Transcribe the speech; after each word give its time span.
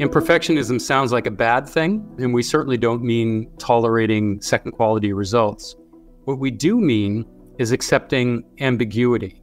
Imperfectionism 0.00 0.80
sounds 0.80 1.12
like 1.12 1.26
a 1.26 1.30
bad 1.30 1.68
thing, 1.68 2.10
and 2.18 2.32
we 2.32 2.42
certainly 2.42 2.78
don't 2.78 3.02
mean 3.02 3.50
tolerating 3.58 4.40
second 4.40 4.72
quality 4.72 5.12
results. 5.12 5.76
What 6.24 6.38
we 6.38 6.50
do 6.50 6.80
mean 6.80 7.26
is 7.58 7.70
accepting 7.70 8.42
ambiguity 8.60 9.42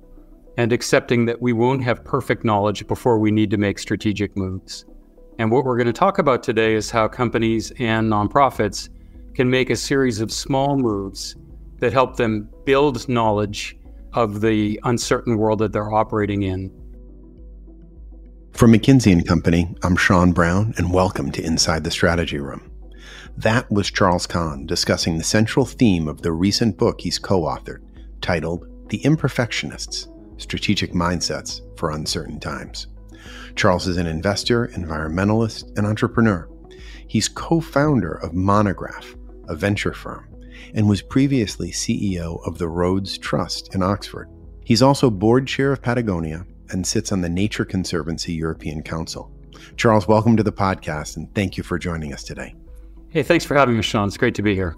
and 0.58 0.74
accepting 0.74 1.26
that 1.26 1.40
we 1.40 1.54
won't 1.54 1.84
have 1.84 2.04
perfect 2.04 2.44
knowledge 2.44 2.88
before 2.88 3.20
we 3.20 3.30
need 3.30 3.52
to 3.52 3.58
make 3.58 3.78
strategic 3.78 4.36
moves. 4.36 4.86
And 5.38 5.52
what 5.52 5.64
we're 5.64 5.78
going 5.78 5.86
to 5.86 5.94
talk 5.94 6.18
about 6.18 6.42
today 6.42 6.74
is 6.74 6.90
how 6.90 7.08
companies 7.08 7.72
and 7.78 8.12
nonprofits 8.12 8.90
can 9.36 9.52
make 9.52 9.70
a 9.70 9.76
series 9.76 10.20
of 10.20 10.32
small 10.32 10.76
moves 10.76 11.36
that 11.78 11.94
help 11.94 12.16
them 12.16 12.50
build 12.66 13.08
knowledge 13.08 13.78
of 14.14 14.42
the 14.42 14.80
uncertain 14.86 15.38
world 15.38 15.60
that 15.60 15.72
they're 15.72 15.94
operating 15.94 16.42
in 16.42 16.72
from 18.58 18.74
McKinsey 18.74 19.12
and 19.12 19.28
Company, 19.28 19.76
I'm 19.84 19.96
Sean 19.96 20.32
Brown, 20.32 20.74
and 20.78 20.92
welcome 20.92 21.32
to 21.34 21.44
Inside 21.44 21.84
the 21.84 21.92
Strategy 21.92 22.40
Room. 22.40 22.72
That 23.38 23.72
was 23.72 23.92
Charles 23.92 24.26
Conn 24.26 24.66
discussing 24.66 25.20
the 25.20 25.24
central 25.24 25.64
theme 25.64 26.08
of 26.08 26.24
the 26.24 26.32
recent 26.32 26.76
book 26.76 27.00
he's 27.00 27.20
co 27.20 27.42
authored, 27.42 27.84
titled 28.20 28.66
The 28.90 28.98
Imperfectionists 29.02 30.08
Strategic 30.42 30.94
Mindsets 30.94 31.62
for 31.78 31.92
Uncertain 31.92 32.40
Times. 32.40 32.88
Charles 33.56 33.88
is 33.88 33.98
an 33.98 34.08
investor, 34.08 34.70
environmentalist, 34.70 35.78
and 35.78 35.86
entrepreneur. 35.86 36.50
He's 37.08 37.30
co 37.30 37.62
founder 37.62 38.14
of 38.14 38.34
Monograph, 38.34 39.16
a 39.48 39.56
venture 39.56 39.94
firm, 39.94 40.28
and 40.74 40.90
was 40.90 41.04
previously 41.04 41.72
CEO 41.72 42.44
of 42.48 42.58
the 42.58 42.70
Rhodes 42.70 43.20
Trust 43.20 43.76
in 43.76 43.84
Oxford. 43.84 44.28
He's 44.66 44.82
also 44.82 45.12
board 45.12 45.46
chair 45.46 45.72
of 45.74 45.84
Patagonia 45.84 46.44
and 46.70 46.86
sits 46.86 47.12
on 47.12 47.22
the 47.22 47.30
Nature 47.30 47.66
Conservancy 47.66 48.34
European 48.34 48.84
Council. 48.84 49.32
Charles, 49.76 50.08
welcome 50.08 50.38
to 50.38 50.44
the 50.44 50.52
podcast 50.52 51.18
and 51.18 51.34
thank 51.34 51.58
you 51.58 51.64
for 51.64 51.78
joining 51.78 52.14
us 52.14 52.24
today. 52.24 52.56
Hey, 53.10 53.24
thanks 53.24 53.46
for 53.46 53.56
having 53.56 53.76
me, 53.76 53.82
Sean. 53.82 54.08
It's 54.08 54.18
great 54.18 54.36
to 54.36 54.42
be 54.42 54.54
here. 54.54 54.76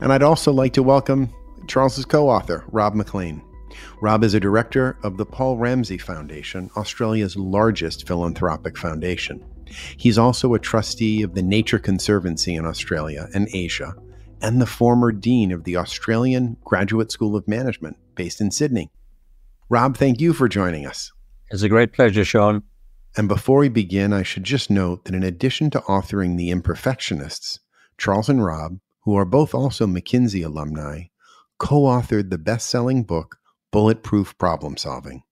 And 0.00 0.12
I'd 0.12 0.22
also 0.22 0.52
like 0.52 0.72
to 0.74 0.82
welcome 0.82 1.32
Charles's 1.66 2.04
co 2.04 2.28
author, 2.28 2.64
Rob 2.68 2.94
McLean. 2.94 3.42
Rob 4.00 4.24
is 4.24 4.34
a 4.34 4.40
director 4.40 4.96
of 5.02 5.16
the 5.16 5.26
Paul 5.26 5.58
Ramsay 5.58 5.98
Foundation, 5.98 6.70
Australia's 6.76 7.36
largest 7.36 8.06
philanthropic 8.06 8.76
foundation. 8.76 9.44
He's 9.96 10.18
also 10.18 10.54
a 10.54 10.58
trustee 10.58 11.22
of 11.22 11.34
the 11.34 11.42
Nature 11.42 11.78
Conservancy 11.78 12.54
in 12.54 12.64
Australia 12.64 13.28
and 13.34 13.48
Asia, 13.52 13.94
and 14.40 14.60
the 14.60 14.66
former 14.66 15.12
dean 15.12 15.52
of 15.52 15.64
the 15.64 15.76
Australian 15.76 16.56
Graduate 16.64 17.10
School 17.10 17.36
of 17.36 17.48
Management 17.48 17.96
based 18.14 18.40
in 18.40 18.50
Sydney. 18.50 18.90
Rob, 19.68 19.96
thank 19.96 20.20
you 20.20 20.32
for 20.32 20.48
joining 20.48 20.86
us. 20.86 21.10
It's 21.50 21.64
a 21.64 21.68
great 21.68 21.92
pleasure, 21.92 22.24
Sean. 22.24 22.62
And 23.16 23.26
before 23.26 23.58
we 23.58 23.68
begin, 23.68 24.12
I 24.12 24.22
should 24.22 24.44
just 24.44 24.70
note 24.70 25.04
that 25.04 25.14
in 25.14 25.24
addition 25.24 25.70
to 25.70 25.80
authoring 25.80 26.36
The 26.36 26.52
Imperfectionists, 26.52 27.58
Charles 27.98 28.28
and 28.28 28.44
Rob, 28.44 28.78
who 29.00 29.16
are 29.16 29.24
both 29.24 29.54
also 29.56 29.84
McKinsey 29.84 30.44
alumni, 30.44 31.06
co 31.58 31.82
authored 31.82 32.30
the 32.30 32.38
best 32.38 32.70
selling 32.70 33.02
book, 33.02 33.38
Bulletproof 33.72 34.38
Problem 34.38 34.76
Solving. 34.76 35.24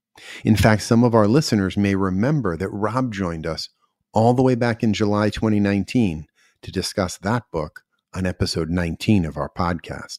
In 0.43 0.57
fact, 0.57 0.83
some 0.83 1.05
of 1.05 1.15
our 1.15 1.29
listeners 1.29 1.77
may 1.77 1.95
remember 1.95 2.57
that 2.57 2.71
Rob 2.71 3.13
joined 3.13 3.47
us 3.47 3.69
all 4.13 4.35
the 4.35 4.43
way 4.43 4.57
back 4.57 4.83
in 4.83 4.93
July 4.93 5.31
2019 5.31 6.27
to 6.63 6.73
discuss 6.73 7.19
that 7.19 7.45
book 7.53 7.83
on 8.13 8.27
episode 8.27 8.69
19 8.69 9.27
of 9.27 9.37
our 9.37 9.49
podcast. 9.49 10.19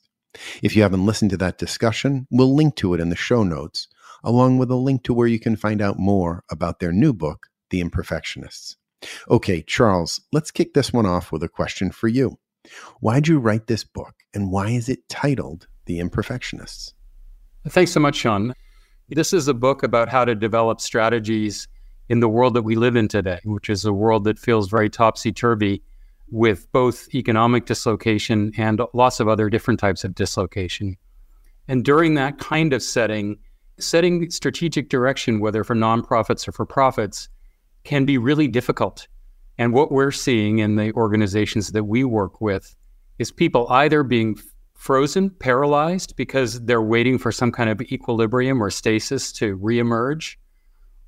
If 0.64 0.74
you 0.74 0.84
haven't 0.84 1.06
listened 1.06 1.32
to 1.32 1.38
that 1.38 1.58
discussion, 1.58 2.28
we'll 2.32 2.56
link 2.56 2.78
to 2.78 2.94
it 2.94 3.02
in 3.02 3.10
the 3.10 3.16
show 3.18 3.44
notes 3.44 3.90
along 4.26 4.58
with 4.58 4.72
a 4.72 4.76
link 4.76 5.04
to 5.04 5.14
where 5.14 5.28
you 5.28 5.40
can 5.40 5.56
find 5.56 5.82
out 5.82 6.00
more 6.00 6.44
about 6.50 6.80
their 6.80 6.92
new 6.92 7.14
book, 7.14 7.48
The 7.70 7.82
Imperfectionists. 7.82 8.76
Okay, 9.30 9.62
Charles, 9.62 10.20
let's 10.34 10.52
kick 10.52 10.74
this 10.74 10.92
one 10.92 11.06
off 11.06 11.32
with 11.32 11.44
a 11.44 11.48
question 11.48 11.92
for 11.92 12.08
you. 12.08 12.38
Why'd 13.00 13.28
you 13.28 13.40
write 13.40 13.68
this 13.68 13.84
book 13.84 14.16
and 14.34 14.52
why 14.52 14.72
is 14.72 14.90
it 14.90 15.08
titled 15.08 15.68
The 15.86 16.00
Imperfectionists? 16.00 16.94
Thanks 17.70 17.92
so 17.92 18.00
much, 18.00 18.16
Sean. 18.16 18.54
This 19.10 19.32
is 19.32 19.48
a 19.48 19.54
book 19.54 19.84
about 19.84 20.10
how 20.10 20.26
to 20.26 20.34
develop 20.34 20.82
strategies 20.82 21.68
in 22.10 22.20
the 22.20 22.30
world 22.30 22.56
that 22.56 22.64
we 22.64 22.76
live 22.76 22.96
in 22.96 23.08
today, 23.08 23.40
which 23.46 23.70
is 23.70 23.86
a 23.86 23.94
world 23.94 24.24
that 24.24 24.40
feels 24.40 24.70
very 24.70 24.90
topsy 24.90 25.32
turvy 25.32 25.84
with 26.30 26.72
both 26.72 27.14
economic 27.14 27.68
dislocation 27.68 28.52
and 28.58 28.82
lots 28.94 29.20
of 29.20 29.28
other 29.28 29.50
different 29.50 29.80
types 29.80 30.04
of 30.04 30.16
dislocation. 30.16 30.98
And 31.68 31.86
during 31.86 32.16
that 32.16 32.40
kind 32.40 32.74
of 32.74 32.82
setting, 32.82 33.38
setting 33.80 34.30
strategic 34.30 34.90
direction, 34.90 35.40
whether 35.40 35.64
for 35.64 35.76
nonprofits 35.76 36.48
or 36.48 36.52
for 36.52 36.66
profits, 36.66 37.30
can 37.84 38.06
be 38.06 38.18
really 38.18 38.48
difficult. 38.48 39.08
And 39.58 39.74
what 39.74 39.92
we're 39.92 40.12
seeing 40.12 40.60
in 40.60 40.76
the 40.76 40.92
organizations 40.94 41.72
that 41.72 41.86
we 41.86 42.04
work 42.04 42.42
with 42.42 42.76
is 43.20 43.32
people 43.32 43.68
either 43.70 44.04
being 44.04 44.38
frozen, 44.74 45.30
paralyzed, 45.30 46.16
because 46.16 46.62
they're 46.66 46.82
waiting 46.82 47.18
for 47.18 47.32
some 47.32 47.52
kind 47.52 47.70
of 47.70 47.82
equilibrium 47.82 48.62
or 48.62 48.70
stasis 48.70 49.32
to 49.32 49.58
reemerge, 49.58 50.36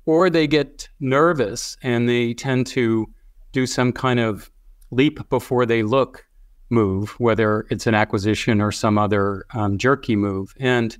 or 0.06 0.30
they 0.30 0.46
get 0.46 0.88
nervous 1.00 1.76
and 1.82 2.08
they 2.08 2.32
tend 2.32 2.66
to 2.68 3.06
do 3.52 3.66
some 3.66 3.92
kind 3.92 4.20
of 4.20 4.50
leap 4.90 5.28
before 5.28 5.66
they 5.66 5.82
look 5.82 6.26
move, 6.70 7.10
whether 7.20 7.66
it's 7.70 7.86
an 7.86 7.94
acquisition 7.94 8.60
or 8.60 8.72
some 8.72 8.98
other 8.98 9.44
um, 9.54 9.78
jerky 9.78 10.16
move. 10.16 10.54
And 10.58 10.96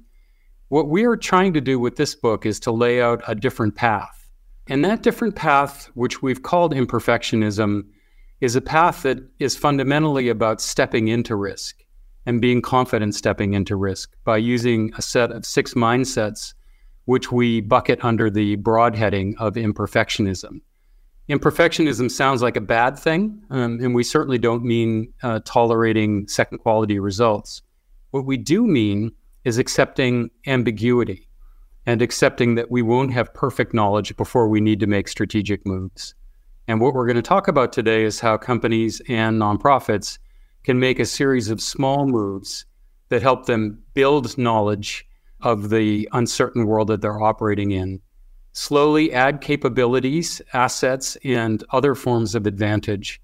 what 0.69 0.89
we 0.89 1.05
are 1.05 1.17
trying 1.17 1.55
to 1.55 1.61
do 1.61 1.79
with 1.79 1.97
this 1.97 2.15
book 2.15 2.45
is 2.45 2.61
to 2.61 2.73
lay 2.73 3.01
out 3.01 3.23
a 3.27 3.35
different 3.35 3.75
path. 3.75 4.29
And 4.69 4.85
that 4.85 5.03
different 5.03 5.35
path, 5.35 5.87
which 5.95 6.23
we've 6.23 6.43
called 6.43 6.75
imperfectionism, 6.75 7.85
is 8.41 8.55
a 8.55 8.61
path 8.61 9.03
that 9.03 9.19
is 9.39 9.57
fundamentally 9.57 10.29
about 10.29 10.61
stepping 10.61 11.09
into 11.09 11.35
risk 11.35 11.77
and 12.27 12.41
being 12.41 12.61
confident 12.61 13.15
stepping 13.15 13.55
into 13.55 13.75
risk 13.75 14.15
by 14.25 14.37
using 14.37 14.93
a 14.99 15.03
set 15.03 15.33
of 15.33 15.47
six 15.47 15.73
mindsets, 15.73 16.53
which 17.07 17.33
we 17.33 17.63
bucket 17.63 18.05
under 18.05 18.29
the 18.29 18.57
broad 18.57 18.95
heading 18.95 19.35
of 19.39 19.55
imperfectionism. 19.55 20.61
Imperfectionism 21.31 22.11
sounds 22.11 22.43
like 22.43 22.57
a 22.57 22.61
bad 22.61 22.99
thing, 22.99 23.43
um, 23.51 23.79
and 23.81 23.95
we 23.95 24.03
certainly 24.03 24.39
don't 24.39 24.65
mean 24.65 25.13
uh, 25.23 25.41
tolerating 25.45 26.29
second 26.29 26.59
quality 26.59 26.99
results. 26.99 27.63
What 28.11 28.27
we 28.27 28.37
do 28.37 28.67
mean 28.67 29.13
is 29.45 29.59
accepting 29.59 30.31
ambiguity 30.47 31.29
and 31.87 32.03
accepting 32.03 32.55
that 32.55 32.71
we 32.71 32.83
won't 32.83 33.13
have 33.13 33.33
perfect 33.33 33.73
knowledge 33.73 34.17
before 34.17 34.49
we 34.49 34.61
need 34.61 34.81
to 34.81 34.87
make 34.87 35.09
strategic 35.09 35.67
moves. 35.67 36.15
And 36.67 36.81
what 36.81 36.93
we're 36.93 37.07
going 37.07 37.17
to 37.17 37.23
talk 37.23 37.49
about 37.49 37.73
today 37.73 38.05
is 38.05 38.21
how 38.21 38.37
companies 38.37 39.01
and 39.09 39.41
nonprofits 39.41 40.19
can 40.65 40.79
make 40.79 40.99
a 40.99 41.07
series 41.07 41.49
of 41.49 41.63
small 41.63 42.07
moves 42.07 42.67
that 43.09 43.23
help 43.23 43.47
them 43.47 43.83
build 43.95 44.37
knowledge 44.37 45.07
of 45.41 45.71
the 45.71 46.07
uncertain 46.13 46.67
world 46.67 46.89
that 46.89 47.01
they're 47.01 47.23
operating 47.23 47.71
in, 47.71 48.01
slowly 48.53 49.13
add 49.13 49.41
capabilities, 49.41 50.43
assets, 50.53 51.17
and 51.25 51.65
other 51.71 51.95
forms 51.95 52.35
of 52.35 52.47
advantage 52.47 53.21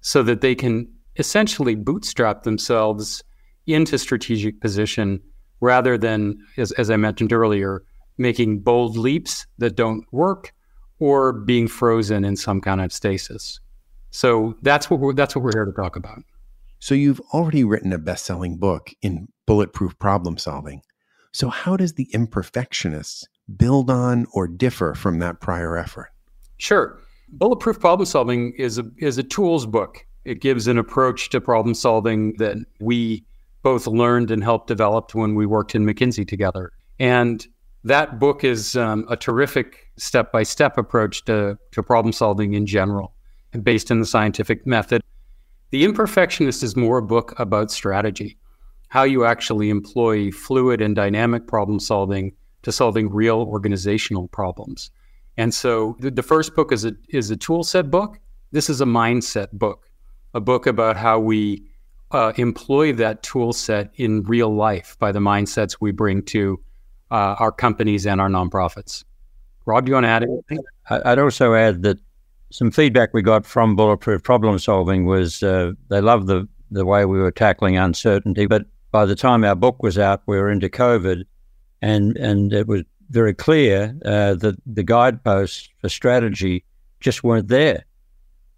so 0.00 0.22
that 0.24 0.40
they 0.40 0.54
can 0.54 0.92
essentially 1.16 1.76
bootstrap 1.76 2.42
themselves 2.42 3.22
into 3.66 3.96
strategic 3.96 4.60
position 4.60 5.20
rather 5.62 5.96
than, 5.96 6.36
as, 6.58 6.72
as 6.72 6.90
I 6.90 6.96
mentioned 6.96 7.32
earlier, 7.32 7.82
making 8.18 8.58
bold 8.58 8.98
leaps 8.98 9.46
that 9.58 9.76
don't 9.76 10.04
work 10.12 10.52
or 10.98 11.32
being 11.32 11.68
frozen 11.68 12.24
in 12.24 12.36
some 12.36 12.60
kind 12.60 12.82
of 12.82 12.92
stasis. 12.92 13.60
So 14.10 14.54
that's 14.60 14.90
what 14.90 15.00
we're, 15.00 15.14
that's 15.14 15.34
what 15.34 15.42
we're 15.42 15.52
here 15.54 15.64
to 15.64 15.72
talk 15.72 15.96
about. 15.96 16.18
So 16.80 16.94
you've 16.94 17.20
already 17.32 17.62
written 17.62 17.92
a 17.92 17.98
best-selling 17.98 18.58
book 18.58 18.90
in 19.02 19.28
bulletproof 19.46 19.96
problem 20.00 20.36
solving. 20.36 20.82
So 21.32 21.48
how 21.48 21.76
does 21.76 21.94
the 21.94 22.10
imperfectionist 22.12 23.24
build 23.56 23.88
on 23.88 24.26
or 24.34 24.48
differ 24.48 24.94
from 24.94 25.20
that 25.20 25.40
prior 25.40 25.78
effort? 25.78 26.10
Sure. 26.58 26.98
Bulletproof 27.28 27.78
problem 27.80 28.04
solving 28.04 28.52
is 28.58 28.78
a 28.78 28.84
is 28.98 29.16
a 29.16 29.22
tools 29.22 29.64
book. 29.64 30.04
It 30.24 30.40
gives 30.40 30.66
an 30.66 30.76
approach 30.76 31.30
to 31.30 31.40
problem 31.40 31.74
solving 31.74 32.34
that 32.36 32.58
we 32.80 33.24
both 33.62 33.86
learned 33.86 34.30
and 34.30 34.42
helped 34.42 34.66
develop 34.66 35.14
when 35.14 35.34
we 35.34 35.46
worked 35.46 35.74
in 35.74 35.84
McKinsey 35.84 36.26
together. 36.26 36.72
And 36.98 37.46
that 37.84 38.18
book 38.18 38.44
is 38.44 38.76
um, 38.76 39.06
a 39.08 39.16
terrific 39.16 39.90
step 39.96 40.32
by 40.32 40.42
step 40.42 40.78
approach 40.78 41.24
to, 41.24 41.58
to 41.72 41.82
problem 41.82 42.12
solving 42.12 42.54
in 42.54 42.66
general, 42.66 43.14
based 43.62 43.90
in 43.90 44.00
the 44.00 44.06
scientific 44.06 44.66
method. 44.66 45.02
The 45.70 45.84
Imperfectionist 45.84 46.62
is 46.62 46.76
more 46.76 46.98
a 46.98 47.02
book 47.02 47.34
about 47.38 47.70
strategy, 47.70 48.36
how 48.88 49.04
you 49.04 49.24
actually 49.24 49.70
employ 49.70 50.30
fluid 50.30 50.80
and 50.80 50.94
dynamic 50.94 51.46
problem 51.46 51.80
solving 51.80 52.32
to 52.62 52.70
solving 52.70 53.10
real 53.10 53.40
organizational 53.40 54.28
problems. 54.28 54.90
And 55.36 55.52
so 55.52 55.96
the, 55.98 56.10
the 56.10 56.22
first 56.22 56.54
book 56.54 56.72
is 56.72 56.84
a, 56.84 56.92
is 57.08 57.30
a 57.30 57.36
tool 57.36 57.64
set 57.64 57.90
book. 57.90 58.18
This 58.52 58.68
is 58.68 58.80
a 58.80 58.84
mindset 58.84 59.50
book, 59.52 59.88
a 60.34 60.40
book 60.40 60.66
about 60.66 60.96
how 60.96 61.18
we 61.18 61.66
uh, 62.12 62.32
employ 62.36 62.92
that 62.92 63.22
tool 63.22 63.52
set 63.52 63.90
in 63.96 64.22
real 64.22 64.54
life 64.54 64.96
by 64.98 65.12
the 65.12 65.18
mindsets 65.18 65.76
we 65.80 65.92
bring 65.92 66.22
to 66.22 66.60
uh, 67.10 67.36
our 67.38 67.52
companies 67.52 68.06
and 68.06 68.20
our 68.20 68.28
nonprofits. 68.28 69.04
Rob, 69.64 69.86
do 69.86 69.90
you 69.90 69.94
want 69.94 70.04
to 70.04 70.08
add 70.08 70.22
anything? 70.24 70.58
I'd 70.90 71.18
also 71.18 71.54
add 71.54 71.82
that 71.82 71.98
some 72.50 72.70
feedback 72.70 73.14
we 73.14 73.22
got 73.22 73.46
from 73.46 73.76
Bulletproof 73.76 74.22
Problem 74.22 74.58
Solving 74.58 75.06
was 75.06 75.42
uh, 75.42 75.72
they 75.88 76.00
loved 76.00 76.26
the, 76.26 76.48
the 76.70 76.84
way 76.84 77.04
we 77.04 77.18
were 77.18 77.30
tackling 77.30 77.76
uncertainty. 77.76 78.46
But 78.46 78.66
by 78.90 79.06
the 79.06 79.14
time 79.14 79.44
our 79.44 79.54
book 79.54 79.82
was 79.82 79.98
out, 79.98 80.22
we 80.26 80.38
were 80.38 80.50
into 80.50 80.68
COVID, 80.68 81.24
and, 81.80 82.16
and 82.16 82.52
it 82.52 82.66
was 82.66 82.82
very 83.10 83.34
clear 83.34 83.96
uh, 84.04 84.34
that 84.34 84.56
the 84.66 84.82
guideposts 84.82 85.68
for 85.80 85.88
strategy 85.88 86.64
just 87.00 87.24
weren't 87.24 87.48
there. 87.48 87.84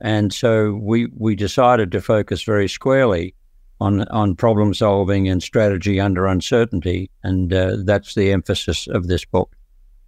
And 0.00 0.32
so 0.32 0.74
we, 0.74 1.06
we 1.16 1.34
decided 1.34 1.92
to 1.92 2.00
focus 2.00 2.42
very 2.42 2.68
squarely 2.68 3.34
on, 3.80 4.02
on 4.08 4.36
problem 4.36 4.74
solving 4.74 5.28
and 5.28 5.42
strategy 5.42 6.00
under 6.00 6.26
uncertainty. 6.26 7.10
And 7.22 7.52
uh, 7.52 7.76
that's 7.84 8.14
the 8.14 8.32
emphasis 8.32 8.86
of 8.86 9.08
this 9.08 9.24
book. 9.24 9.54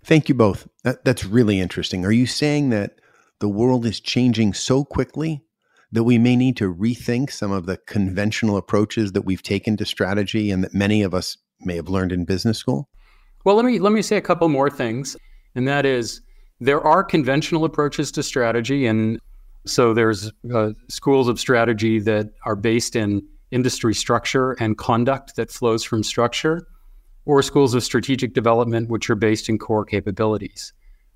Thank 0.05 0.29
you 0.29 0.35
both. 0.35 0.69
That, 0.85 1.05
that's 1.05 1.25
really 1.25 1.61
interesting. 1.61 2.05
Are 2.05 2.13
you 2.13 2.27
saying 2.27 2.71
that 2.71 3.01
the 3.41 3.49
world 3.49 3.85
is 3.85 4.01
changing 4.01 4.55
so 4.55 4.85
quickly 4.85 5.43
that 5.93 6.05
we 6.05 6.19
may 6.19 6.37
need 6.37 6.57
to 6.59 6.73
rethink 6.73 7.31
some 7.31 7.53
of 7.53 7.67
the 7.67 7.77
conventional 7.87 8.57
approaches 8.57 9.13
that 9.13 9.23
we've 9.23 9.43
taken 9.43 9.77
to 9.77 9.85
strategy 9.85 10.51
and 10.51 10.63
that 10.65 10.75
many 10.75 11.03
of 11.03 11.15
us 11.15 11.37
may 11.61 11.77
have 11.77 11.89
learned 11.89 12.13
in 12.13 12.25
business 12.25 12.59
school? 12.59 12.89
Well, 13.45 13.57
let 13.57 13.65
me 13.65 13.79
let 13.79 13.93
me 13.93 14.03
say 14.03 14.17
a 14.17 14.21
couple 14.21 14.49
more 14.49 14.69
things, 14.69 15.17
and 15.55 15.69
that 15.69 15.87
is 15.87 16.21
there 16.61 16.81
are 16.81 17.05
conventional 17.05 17.65
approaches 17.65 18.11
to 18.13 18.23
strategy, 18.23 18.87
and 18.87 19.21
so 19.67 19.95
there's 19.95 20.33
uh, 20.53 20.71
schools 20.89 21.29
of 21.29 21.39
strategy 21.39 22.01
that 22.01 22.31
are 22.45 22.57
based 22.57 22.97
in 22.97 23.23
industry 23.51 23.95
structure 23.95 24.53
and 24.53 24.79
conduct 24.79 25.37
that 25.37 25.51
flows 25.51 25.85
from 25.85 26.03
structure, 26.03 26.67
or 27.25 27.43
schools 27.43 27.75
of 27.75 27.83
strategic 27.83 28.35
development 28.35 28.89
which 28.89 29.11
are 29.11 29.17
based 29.17 29.49
in 29.49 29.59
core 29.59 29.85
capabilities. 29.85 30.73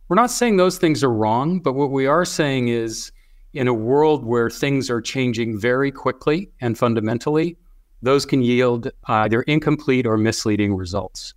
We're 0.09 0.17
not 0.17 0.31
saying 0.31 0.56
those 0.56 0.79
things 0.79 1.05
are 1.05 1.12
wrong, 1.12 1.61
but 1.61 1.75
what 1.75 1.93
we 1.93 2.06
are 2.06 2.25
saying 2.25 2.69
is 2.69 3.12
in 3.53 3.69
a 3.69 3.75
world 3.75 4.25
where 4.25 4.50
things 4.50 4.91
are 4.91 5.00
changing 5.00 5.59
very 5.59 5.91
quickly 5.93 6.50
and 6.61 6.77
fundamentally, 6.77 7.56
those 8.03 8.27
can 8.27 8.43
yield 8.43 8.91
either 9.06 9.43
incomplete 9.43 10.06
or 10.06 10.17
misleading 10.17 10.75
results. 10.75 11.35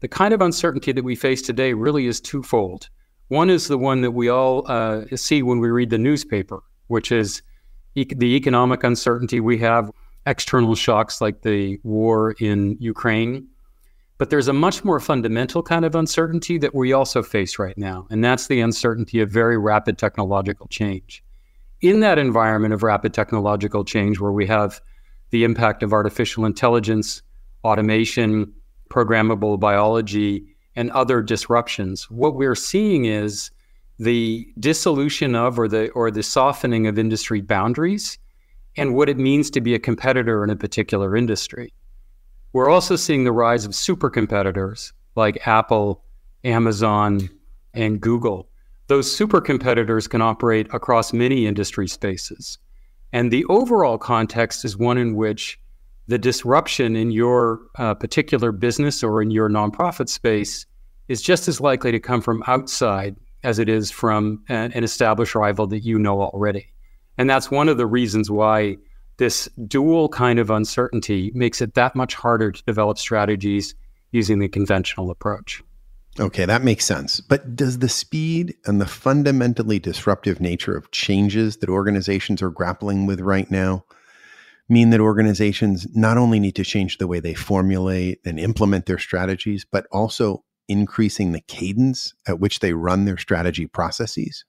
The 0.00 0.08
kind 0.08 0.34
of 0.34 0.40
uncertainty 0.40 0.92
that 0.92 1.04
we 1.04 1.14
face 1.14 1.42
today 1.42 1.72
really 1.74 2.06
is 2.06 2.20
twofold. 2.20 2.90
One 3.28 3.48
is 3.48 3.68
the 3.68 3.78
one 3.78 4.00
that 4.02 4.10
we 4.10 4.28
all 4.28 4.70
uh, 4.70 5.04
see 5.14 5.42
when 5.42 5.60
we 5.60 5.70
read 5.70 5.90
the 5.90 5.98
newspaper, 5.98 6.62
which 6.88 7.12
is 7.12 7.40
e- 7.94 8.04
the 8.04 8.36
economic 8.36 8.84
uncertainty 8.84 9.40
we 9.40 9.58
have, 9.58 9.90
external 10.26 10.74
shocks 10.74 11.20
like 11.20 11.42
the 11.42 11.78
war 11.82 12.32
in 12.38 12.76
Ukraine. 12.80 13.48
But 14.18 14.30
there's 14.30 14.48
a 14.48 14.52
much 14.52 14.84
more 14.84 15.00
fundamental 15.00 15.62
kind 15.62 15.84
of 15.84 15.94
uncertainty 15.94 16.58
that 16.58 16.74
we 16.74 16.92
also 16.92 17.22
face 17.22 17.58
right 17.58 17.76
now, 17.76 18.06
and 18.10 18.22
that's 18.22 18.46
the 18.46 18.60
uncertainty 18.60 19.20
of 19.20 19.30
very 19.30 19.58
rapid 19.58 19.98
technological 19.98 20.68
change. 20.68 21.24
In 21.80 22.00
that 22.00 22.18
environment 22.18 22.72
of 22.72 22.84
rapid 22.84 23.12
technological 23.14 23.84
change, 23.84 24.20
where 24.20 24.30
we 24.30 24.46
have 24.46 24.80
the 25.30 25.42
impact 25.42 25.82
of 25.82 25.92
artificial 25.92 26.44
intelligence, 26.44 27.22
automation, 27.64 28.52
programmable 28.90 29.58
biology, 29.58 30.44
and 30.76 30.90
other 30.92 31.22
disruptions. 31.22 32.10
What 32.10 32.36
we're 32.36 32.54
seeing 32.54 33.06
is 33.06 33.50
the 33.98 34.46
dissolution 34.58 35.34
of 35.34 35.58
or 35.58 35.68
the 35.68 35.90
or 35.90 36.10
the 36.10 36.22
softening 36.22 36.86
of 36.86 36.98
industry 36.98 37.40
boundaries 37.40 38.18
and 38.76 38.94
what 38.94 39.08
it 39.08 39.18
means 39.18 39.50
to 39.50 39.60
be 39.60 39.74
a 39.74 39.78
competitor 39.78 40.42
in 40.42 40.50
a 40.50 40.56
particular 40.56 41.16
industry. 41.16 41.72
We're 42.52 42.70
also 42.70 42.96
seeing 42.96 43.24
the 43.24 43.32
rise 43.32 43.64
of 43.64 43.74
super 43.74 44.10
competitors 44.10 44.92
like 45.16 45.46
Apple, 45.46 46.04
Amazon, 46.44 47.28
and 47.74 48.00
Google. 48.00 48.48
Those 48.88 49.14
super 49.14 49.40
competitors 49.40 50.08
can 50.08 50.20
operate 50.20 50.68
across 50.72 51.12
many 51.12 51.46
industry 51.46 51.88
spaces. 51.88 52.58
And 53.12 53.30
the 53.30 53.44
overall 53.46 53.98
context 53.98 54.64
is 54.64 54.76
one 54.76 54.98
in 54.98 55.14
which 55.14 55.58
the 56.08 56.18
disruption 56.18 56.96
in 56.96 57.10
your 57.10 57.60
uh, 57.78 57.94
particular 57.94 58.52
business 58.52 59.02
or 59.02 59.22
in 59.22 59.30
your 59.30 59.48
nonprofit 59.48 60.08
space 60.08 60.66
is 61.08 61.22
just 61.22 61.48
as 61.48 61.60
likely 61.60 61.92
to 61.92 62.00
come 62.00 62.20
from 62.20 62.42
outside 62.46 63.16
as 63.44 63.58
it 63.58 63.68
is 63.68 63.90
from 63.90 64.42
an, 64.48 64.72
an 64.72 64.84
established 64.84 65.34
rival 65.34 65.66
that 65.68 65.80
you 65.80 65.98
know 65.98 66.20
already. 66.22 66.72
And 67.18 67.28
that's 67.28 67.50
one 67.50 67.68
of 67.68 67.76
the 67.76 67.86
reasons 67.86 68.30
why 68.30 68.76
this 69.18 69.48
dual 69.66 70.08
kind 70.08 70.38
of 70.38 70.50
uncertainty 70.50 71.30
makes 71.34 71.60
it 71.60 71.74
that 71.74 71.94
much 71.94 72.14
harder 72.14 72.50
to 72.50 72.64
develop 72.64 72.98
strategies 72.98 73.74
using 74.10 74.38
the 74.38 74.48
conventional 74.48 75.10
approach. 75.10 75.62
Okay, 76.20 76.44
that 76.44 76.62
makes 76.62 76.84
sense. 76.84 77.20
But 77.20 77.56
does 77.56 77.78
the 77.78 77.88
speed 77.88 78.54
and 78.66 78.80
the 78.80 78.86
fundamentally 78.86 79.78
disruptive 79.78 80.40
nature 80.40 80.76
of 80.76 80.90
changes 80.90 81.58
that 81.58 81.70
organizations 81.70 82.42
are 82.42 82.50
grappling 82.50 83.06
with 83.06 83.20
right 83.20 83.50
now 83.50 83.84
mean 84.68 84.90
that 84.90 85.00
organizations 85.00 85.86
not 85.94 86.18
only 86.18 86.38
need 86.38 86.54
to 86.56 86.64
change 86.64 86.98
the 86.98 87.06
way 87.06 87.20
they 87.20 87.34
formulate 87.34 88.20
and 88.24 88.38
implement 88.38 88.86
their 88.86 88.98
strategies, 88.98 89.64
but 89.70 89.86
also 89.90 90.44
increasing 90.68 91.32
the 91.32 91.40
cadence 91.40 92.14
at 92.26 92.40
which 92.40 92.60
they 92.60 92.72
run 92.72 93.04
their 93.04 93.18
strategy 93.18 93.66
processes? 93.66 94.44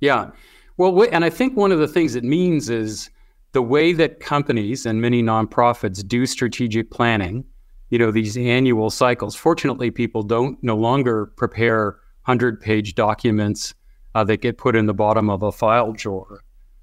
Yeah. 0.00 0.30
Well, 0.76 1.06
and 1.12 1.24
I 1.24 1.30
think 1.30 1.56
one 1.56 1.72
of 1.72 1.78
the 1.78 1.88
things 1.88 2.16
it 2.16 2.24
means 2.24 2.68
is 2.68 3.10
the 3.52 3.62
way 3.62 3.92
that 3.92 4.18
companies 4.18 4.84
and 4.84 5.00
many 5.00 5.22
nonprofits 5.22 6.06
do 6.06 6.26
strategic 6.26 6.90
planning, 6.90 7.44
you 7.90 7.98
know, 7.98 8.10
these 8.10 8.36
annual 8.36 8.90
cycles. 8.90 9.36
Fortunately, 9.36 9.92
people 9.92 10.24
don't 10.24 10.60
no 10.62 10.76
longer 10.76 11.26
prepare 11.36 11.98
100 12.24 12.60
page 12.60 12.96
documents 12.96 13.74
uh, 14.16 14.24
that 14.24 14.40
get 14.40 14.58
put 14.58 14.74
in 14.74 14.86
the 14.86 14.94
bottom 14.94 15.30
of 15.30 15.42
a 15.42 15.52
file 15.52 15.92
drawer. 15.92 16.42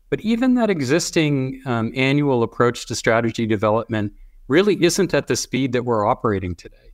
But 0.09 0.21
even 0.21 0.55
that 0.55 0.69
existing 0.69 1.61
um, 1.65 1.91
annual 1.95 2.43
approach 2.43 2.85
to 2.87 2.95
strategy 2.95 3.45
development 3.45 4.13
really 4.47 4.81
isn't 4.83 5.13
at 5.13 5.27
the 5.27 5.35
speed 5.35 5.73
that 5.73 5.83
we're 5.83 6.05
operating 6.05 6.55
today. 6.55 6.90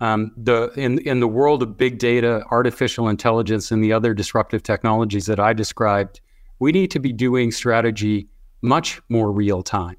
Um, 0.00 0.32
the 0.36 0.72
in 0.76 0.98
in 1.00 1.20
the 1.20 1.28
world 1.28 1.62
of 1.62 1.76
big 1.76 1.98
data, 1.98 2.42
artificial 2.50 3.08
intelligence, 3.08 3.70
and 3.70 3.84
the 3.84 3.92
other 3.92 4.14
disruptive 4.14 4.62
technologies 4.62 5.26
that 5.26 5.38
I 5.38 5.52
described, 5.52 6.20
we 6.58 6.72
need 6.72 6.90
to 6.92 6.98
be 6.98 7.12
doing 7.12 7.50
strategy 7.50 8.28
much 8.62 9.00
more 9.08 9.30
real 9.30 9.62
time. 9.62 9.96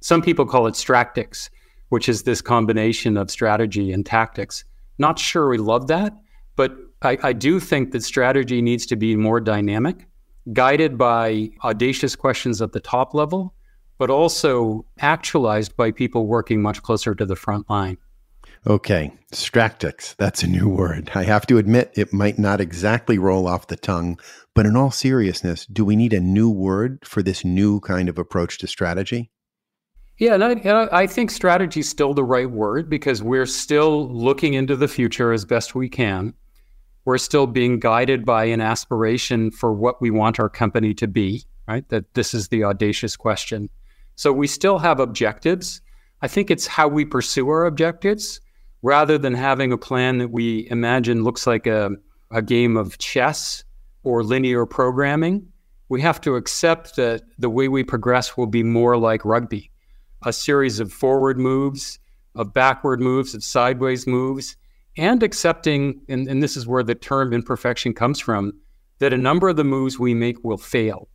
Some 0.00 0.22
people 0.22 0.46
call 0.46 0.66
it 0.66 0.76
stractics, 0.76 1.50
which 1.88 2.08
is 2.08 2.22
this 2.22 2.40
combination 2.40 3.16
of 3.16 3.30
strategy 3.30 3.92
and 3.92 4.04
tactics. 4.04 4.64
Not 4.98 5.18
sure 5.18 5.48
we 5.48 5.58
love 5.58 5.86
that, 5.88 6.12
but 6.56 6.76
I, 7.02 7.18
I 7.22 7.32
do 7.32 7.60
think 7.60 7.92
that 7.92 8.02
strategy 8.02 8.60
needs 8.60 8.86
to 8.86 8.96
be 8.96 9.16
more 9.16 9.40
dynamic 9.40 10.06
guided 10.52 10.96
by 10.96 11.50
audacious 11.62 12.16
questions 12.16 12.62
at 12.62 12.72
the 12.72 12.80
top 12.80 13.14
level, 13.14 13.54
but 13.98 14.10
also 14.10 14.84
actualized 15.00 15.76
by 15.76 15.90
people 15.90 16.26
working 16.26 16.62
much 16.62 16.82
closer 16.82 17.14
to 17.14 17.26
the 17.26 17.36
front 17.36 17.68
line. 17.68 17.98
Okay, 18.66 19.12
stractics, 19.32 20.14
that's 20.18 20.42
a 20.42 20.46
new 20.46 20.68
word. 20.68 21.10
I 21.14 21.24
have 21.24 21.46
to 21.46 21.58
admit, 21.58 21.92
it 21.94 22.12
might 22.12 22.38
not 22.38 22.60
exactly 22.60 23.18
roll 23.18 23.46
off 23.46 23.68
the 23.68 23.76
tongue, 23.76 24.18
but 24.54 24.66
in 24.66 24.76
all 24.76 24.90
seriousness, 24.90 25.66
do 25.66 25.84
we 25.84 25.96
need 25.96 26.12
a 26.12 26.20
new 26.20 26.50
word 26.50 27.00
for 27.04 27.22
this 27.22 27.44
new 27.44 27.80
kind 27.80 28.08
of 28.08 28.18
approach 28.18 28.58
to 28.58 28.66
strategy? 28.66 29.30
Yeah, 30.18 30.34
and 30.34 30.44
I, 30.44 30.88
I 30.90 31.06
think 31.06 31.30
strategy 31.30 31.80
is 31.80 31.88
still 31.88 32.12
the 32.12 32.24
right 32.24 32.50
word 32.50 32.90
because 32.90 33.22
we're 33.22 33.46
still 33.46 34.12
looking 34.12 34.54
into 34.54 34.74
the 34.74 34.88
future 34.88 35.32
as 35.32 35.44
best 35.44 35.74
we 35.74 35.88
can 35.88 36.34
we're 37.08 37.16
still 37.16 37.46
being 37.46 37.78
guided 37.78 38.26
by 38.26 38.44
an 38.44 38.60
aspiration 38.60 39.50
for 39.50 39.72
what 39.72 39.98
we 39.98 40.10
want 40.10 40.38
our 40.38 40.50
company 40.50 40.92
to 40.92 41.06
be, 41.06 41.42
right? 41.66 41.88
That 41.88 42.12
this 42.12 42.34
is 42.34 42.48
the 42.48 42.64
audacious 42.64 43.16
question. 43.16 43.70
So 44.14 44.30
we 44.30 44.46
still 44.46 44.76
have 44.76 45.00
objectives. 45.00 45.80
I 46.20 46.28
think 46.28 46.50
it's 46.50 46.66
how 46.66 46.86
we 46.86 47.06
pursue 47.06 47.48
our 47.48 47.64
objectives 47.64 48.42
rather 48.82 49.18
than 49.18 49.34
having 49.34 49.72
a 49.72 49.78
plan 49.78 50.18
that 50.18 50.30
we 50.30 50.68
imagine 50.70 51.24
looks 51.24 51.46
like 51.46 51.66
a, 51.66 51.90
a 52.30 52.42
game 52.42 52.76
of 52.76 52.98
chess 52.98 53.64
or 54.02 54.22
linear 54.22 54.66
programming. 54.66 55.46
We 55.88 56.00
have 56.02 56.20
to 56.22 56.36
accept 56.36 56.96
that 56.96 57.22
the 57.38 57.50
way 57.50 57.68
we 57.68 57.82
progress 57.82 58.36
will 58.36 58.46
be 58.46 58.62
more 58.62 58.96
like 58.96 59.24
rugby 59.24 59.70
a 60.22 60.32
series 60.32 60.80
of 60.80 60.92
forward 60.92 61.38
moves, 61.38 62.00
of 62.34 62.52
backward 62.52 63.00
moves, 63.00 63.34
of 63.34 63.44
sideways 63.44 64.04
moves 64.04 64.56
and 64.96 65.22
accepting, 65.22 66.00
and, 66.08 66.26
and 66.26 66.42
this 66.42 66.56
is 66.56 66.66
where 66.66 66.82
the 66.82 66.94
term 66.94 67.32
imperfection 67.32 67.94
comes 67.94 68.18
from, 68.18 68.52
that 68.98 69.12
a 69.12 69.18
number 69.18 69.48
of 69.48 69.56
the 69.56 69.64
moves 69.64 69.98
we 69.98 70.12
make 70.12 70.42
will 70.44 70.58
fail 70.58 71.08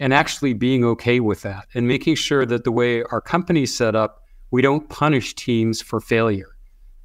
and 0.00 0.14
actually 0.14 0.54
being 0.54 0.84
okay 0.84 1.20
with 1.20 1.42
that 1.42 1.66
and 1.74 1.86
making 1.86 2.14
sure 2.14 2.46
that 2.46 2.64
the 2.64 2.72
way 2.72 3.02
our 3.04 3.20
company's 3.20 3.76
set 3.76 3.94
up, 3.94 4.22
we 4.50 4.62
don't 4.62 4.88
punish 4.88 5.34
teams 5.34 5.82
for 5.82 6.00
failure, 6.00 6.56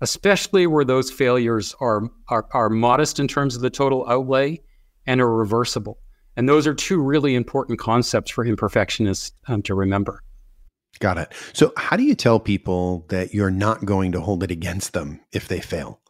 especially 0.04 0.68
where 0.68 0.84
those 0.84 1.10
failures 1.10 1.74
are, 1.80 2.02
are, 2.28 2.46
are 2.52 2.70
modest 2.70 3.20
in 3.20 3.28
terms 3.28 3.56
of 3.56 3.62
the 3.62 3.70
total 3.70 4.06
outlay 4.10 4.60
and 5.06 5.22
are 5.22 5.34
reversible. 5.34 5.98
And 6.36 6.50
those 6.50 6.68
are 6.68 6.74
two 6.74 7.02
really 7.02 7.36
important 7.36 7.80
concepts 7.80 8.30
for 8.30 8.46
imperfectionists 8.46 9.32
um, 9.48 9.62
to 9.64 9.74
remember. 9.74 10.22
Got 11.00 11.18
it. 11.18 11.34
So, 11.54 11.72
how 11.78 11.96
do 11.96 12.04
you 12.04 12.16
tell 12.16 12.40
people 12.40 13.06
that 13.10 13.34
you're 13.34 13.50
not 13.50 13.86
going 13.86 14.12
to 14.12 14.22
hold 14.22 14.44
it 14.44 14.52
against 14.52 14.92
them 14.94 15.22
if 15.32 15.48
they 15.48 15.62
fail? 15.62 16.02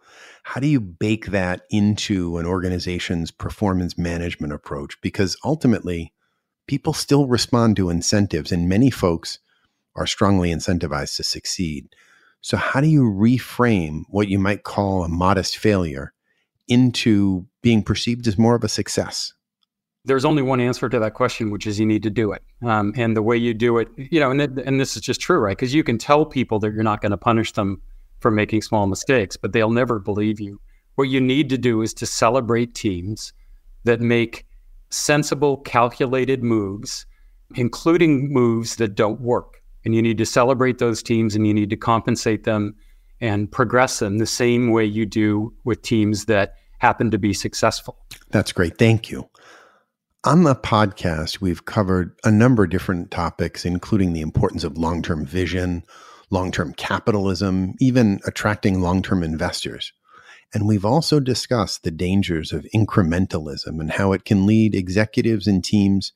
How 0.42 0.60
do 0.60 0.68
you 0.68 0.82
bake 0.82 1.28
that 1.28 1.62
into 1.70 2.38
an 2.38 2.46
organization's 2.46 3.32
performance 3.32 3.98
management 3.98 4.54
approach? 4.54 5.00
Because 5.02 5.38
ultimately, 5.46 6.14
people 6.68 6.94
still 6.94 7.28
respond 7.28 7.76
to 7.78 7.90
incentives, 7.90 8.52
and 8.52 8.68
many 8.68 8.90
folks 8.90 9.40
are 9.96 10.08
strongly 10.08 10.52
incentivized 10.52 11.16
to 11.18 11.24
succeed. 11.24 11.88
So, 12.44 12.58
how 12.58 12.82
do 12.82 12.88
you 12.88 13.04
reframe 13.04 14.04
what 14.10 14.28
you 14.28 14.38
might 14.38 14.64
call 14.64 15.06
a 15.06 15.08
modest 15.08 15.58
failure 15.58 16.12
into 16.68 17.48
being 17.62 17.82
perceived 17.82 18.28
as 18.28 18.38
more 18.38 18.54
of 18.54 18.66
a 18.66 18.68
success? 18.68 19.32
There's 20.04 20.26
only 20.26 20.42
one 20.42 20.60
answer 20.60 20.90
to 20.90 21.00
that 21.00 21.14
question, 21.14 21.52
which 21.52 21.66
is 21.66 21.80
you 21.80 21.86
need 21.86 22.04
to 22.04 22.10
do 22.10 22.34
it. 22.34 22.44
Um, 22.62 22.92
and 22.98 23.16
the 23.16 23.22
way 23.22 23.38
you 23.38 23.54
do 23.54 23.78
it, 23.78 23.88
you 23.96 24.20
know, 24.20 24.30
and, 24.30 24.42
it, 24.42 24.52
and 24.66 24.78
this 24.78 24.98
is 24.98 25.02
just 25.02 25.22
true, 25.22 25.40
right? 25.40 25.56
Because 25.56 25.74
you 25.74 25.86
can 25.86 25.98
tell 25.98 26.26
people 26.26 26.60
that 26.60 26.74
you're 26.74 26.84
not 26.84 27.00
going 27.00 27.12
to 27.12 27.18
punish 27.18 27.54
them 27.54 27.82
for 28.20 28.30
making 28.30 28.62
small 28.62 28.88
mistakes, 28.88 29.38
but 29.38 29.54
they'll 29.54 29.72
never 29.72 29.98
believe 29.98 30.42
you. 30.42 30.60
What 30.96 31.06
you 31.06 31.22
need 31.22 31.48
to 31.50 31.58
do 31.58 31.82
is 31.82 31.94
to 31.94 32.06
celebrate 32.06 32.76
teams 32.76 33.32
that 33.86 34.02
make 34.02 34.46
sensible, 34.90 35.58
calculated 35.58 36.44
moves, 36.44 37.06
including 37.56 38.34
moves 38.34 38.76
that 38.76 38.96
don't 38.96 39.22
work. 39.22 39.63
And 39.86 39.94
you 39.94 40.02
need 40.02 40.18
to 40.18 40.26
celebrate 40.26 40.80
those 40.80 41.04
teams 41.04 41.36
and 41.36 41.46
you 41.46 41.54
need 41.54 41.70
to 41.70 41.78
compensate 41.78 42.44
them 42.44 42.76
and 43.20 43.52
progress 43.52 44.00
them 44.00 44.18
the 44.18 44.26
same 44.26 44.72
way 44.72 44.86
you 44.86 45.06
do 45.06 45.54
with 45.64 45.82
teams 45.82 46.26
that 46.26 46.56
happen 46.80 47.12
to 47.12 47.18
be 47.18 47.34
successful. 47.34 47.98
That's 48.30 48.52
great. 48.52 48.78
Thank 48.78 49.10
you. 49.10 49.30
On 50.26 50.44
the 50.44 50.56
podcast, 50.56 51.42
we've 51.42 51.66
covered 51.66 52.16
a 52.24 52.32
number 52.32 52.64
of 52.64 52.70
different 52.70 53.12
topics, 53.12 53.66
including 53.66 54.14
the 54.14 54.22
importance 54.22 54.64
of 54.64 54.78
long 54.78 55.02
term 55.02 55.26
vision, 55.26 55.84
long 56.30 56.52
term 56.52 56.74
capitalism, 56.74 57.76
even 57.80 58.20
attracting 58.26 58.82
long 58.82 59.02
term 59.02 59.24
investors. 59.24 59.92
And 60.54 60.68
we've 60.68 60.86
also 60.86 61.20
discussed 61.20 61.84
the 61.84 61.92
dangers 61.92 62.54
of 62.54 62.68
incrementalism 62.76 63.80
and 63.80 63.92
how 63.92 64.12
it 64.14 64.24
can 64.24 64.46
lead 64.46 64.76
executives 64.76 65.48
and 65.48 65.64
teams 65.64 66.14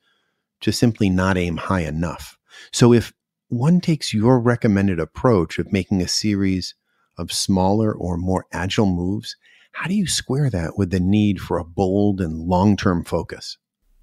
to 0.62 0.72
simply 0.72 1.10
not 1.10 1.38
aim 1.38 1.58
high 1.58 1.82
enough. 1.82 2.38
So, 2.72 2.94
if 2.94 3.14
one 3.50 3.80
takes 3.80 4.14
your 4.14 4.40
recommended 4.40 5.00
approach 5.00 5.58
of 5.58 5.72
making 5.72 6.02
a 6.02 6.08
series 6.08 6.76
of 7.18 7.32
smaller 7.32 7.94
or 7.94 8.18
more 8.18 8.46
agile 8.52 8.86
moves, 8.86 9.36
how 9.72 9.88
do 9.88 9.94
you 9.94 10.08
square 10.08 10.50
that 10.50 10.78
with 10.78 10.92
the 10.92 11.00
need 11.00 11.40
for 11.40 11.58
a 11.58 11.64
bold 11.64 12.20
and 12.20 12.48
long 12.48 12.76
term 12.76 13.04
focus? 13.04 13.58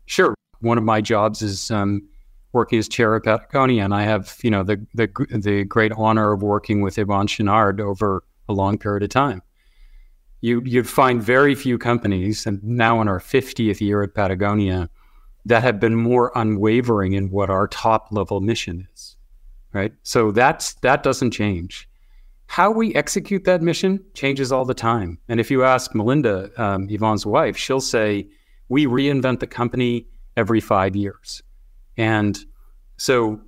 Sure. 0.06 0.34
One 0.60 0.78
of 0.78 0.84
my 0.84 1.00
jobs 1.00 1.42
is 1.42 1.70
um, 1.70 2.08
working 2.52 2.78
as 2.78 2.88
chair 2.88 3.14
of 3.14 3.24
Patagonia, 3.24 3.84
and 3.84 3.94
I 3.94 4.02
have, 4.02 4.36
you 4.42 4.50
know, 4.50 4.62
the, 4.62 4.84
the, 4.94 5.08
the 5.30 5.64
great 5.64 5.92
honor 5.92 6.32
of 6.32 6.42
working 6.42 6.80
with 6.80 6.96
Yvon 6.96 7.26
Chouinard 7.26 7.80
over 7.80 8.22
a 8.48 8.52
long 8.52 8.78
period 8.78 9.02
of 9.02 9.10
time. 9.10 9.42
You, 10.40 10.62
you'd 10.64 10.88
find 10.88 11.22
very 11.22 11.54
few 11.54 11.78
companies, 11.78 12.46
and 12.46 12.62
now 12.62 13.00
in 13.00 13.08
our 13.08 13.18
50th 13.18 13.80
year 13.80 14.02
at 14.02 14.14
Patagonia, 14.14 14.88
that 15.46 15.62
have 15.62 15.80
been 15.80 15.94
more 15.94 16.32
unwavering 16.34 17.12
in 17.12 17.30
what 17.30 17.50
our 17.50 17.66
top 17.66 18.08
level 18.10 18.40
mission 18.40 18.88
is 18.94 19.13
right? 19.74 19.92
So 20.02 20.30
that's 20.30 20.74
that 20.74 21.02
doesn't 21.02 21.32
change. 21.32 21.88
How 22.46 22.70
we 22.70 22.94
execute 22.94 23.44
that 23.44 23.62
mission 23.62 24.02
changes 24.14 24.52
all 24.52 24.64
the 24.64 24.74
time. 24.74 25.18
And 25.28 25.40
if 25.40 25.50
you 25.50 25.64
ask 25.64 25.92
Malinda, 25.92 26.56
um, 26.58 26.88
Yvon's 26.88 27.26
wife, 27.26 27.56
she'll 27.56 27.80
say 27.80 28.28
we 28.68 28.86
reinvent 28.86 29.40
the 29.40 29.46
company 29.46 30.06
every 30.36 30.60
five 30.60 30.96
years, 30.96 31.42
and 31.96 32.38
so 32.96 33.40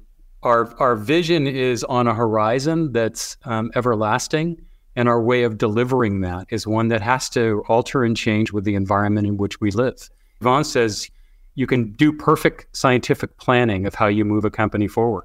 our 0.42 0.74
our 0.80 0.96
vision 0.96 1.46
is 1.46 1.84
on 1.84 2.06
a 2.06 2.14
horizon 2.14 2.92
that's 2.92 3.36
um, 3.44 3.70
everlasting, 3.74 4.60
and 4.96 5.08
our 5.08 5.22
way 5.22 5.44
of 5.44 5.58
delivering 5.58 6.20
that 6.22 6.46
is 6.50 6.66
one 6.66 6.88
that 6.88 7.02
has 7.02 7.28
to 7.30 7.64
alter 7.68 8.04
and 8.04 8.16
change 8.16 8.52
with 8.52 8.64
the 8.64 8.74
environment 8.74 9.26
in 9.26 9.36
which 9.36 9.60
we 9.60 9.70
live. 9.70 10.10
Yvon 10.42 10.64
says 10.64 11.08
you 11.54 11.66
can 11.66 11.92
do 11.92 12.12
perfect 12.12 12.66
scientific 12.76 13.36
planning 13.38 13.86
of 13.86 13.94
how 13.94 14.06
you 14.06 14.24
move 14.24 14.44
a 14.44 14.50
company 14.50 14.88
forward. 14.88 15.24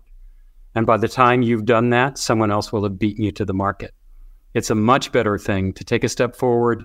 And 0.75 0.85
by 0.85 0.97
the 0.97 1.07
time 1.07 1.41
you've 1.41 1.65
done 1.65 1.89
that, 1.89 2.17
someone 2.17 2.51
else 2.51 2.71
will 2.71 2.83
have 2.83 2.97
beaten 2.97 3.23
you 3.23 3.31
to 3.33 3.45
the 3.45 3.53
market. 3.53 3.93
It's 4.53 4.69
a 4.69 4.75
much 4.75 5.11
better 5.11 5.37
thing 5.37 5.73
to 5.73 5.83
take 5.83 6.03
a 6.03 6.09
step 6.09 6.35
forward, 6.35 6.83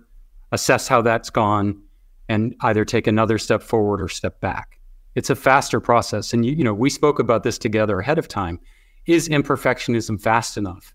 assess 0.52 0.88
how 0.88 1.02
that's 1.02 1.30
gone, 1.30 1.82
and 2.28 2.54
either 2.62 2.84
take 2.84 3.06
another 3.06 3.38
step 3.38 3.62
forward 3.62 4.00
or 4.00 4.08
step 4.08 4.40
back. 4.40 4.80
It's 5.14 5.30
a 5.30 5.36
faster 5.36 5.80
process. 5.80 6.32
And 6.32 6.44
you, 6.44 6.52
you 6.52 6.64
know, 6.64 6.74
we 6.74 6.90
spoke 6.90 7.18
about 7.18 7.42
this 7.42 7.58
together 7.58 7.98
ahead 7.98 8.18
of 8.18 8.28
time. 8.28 8.60
Is 9.06 9.28
imperfectionism 9.28 10.20
fast 10.20 10.56
enough? 10.56 10.94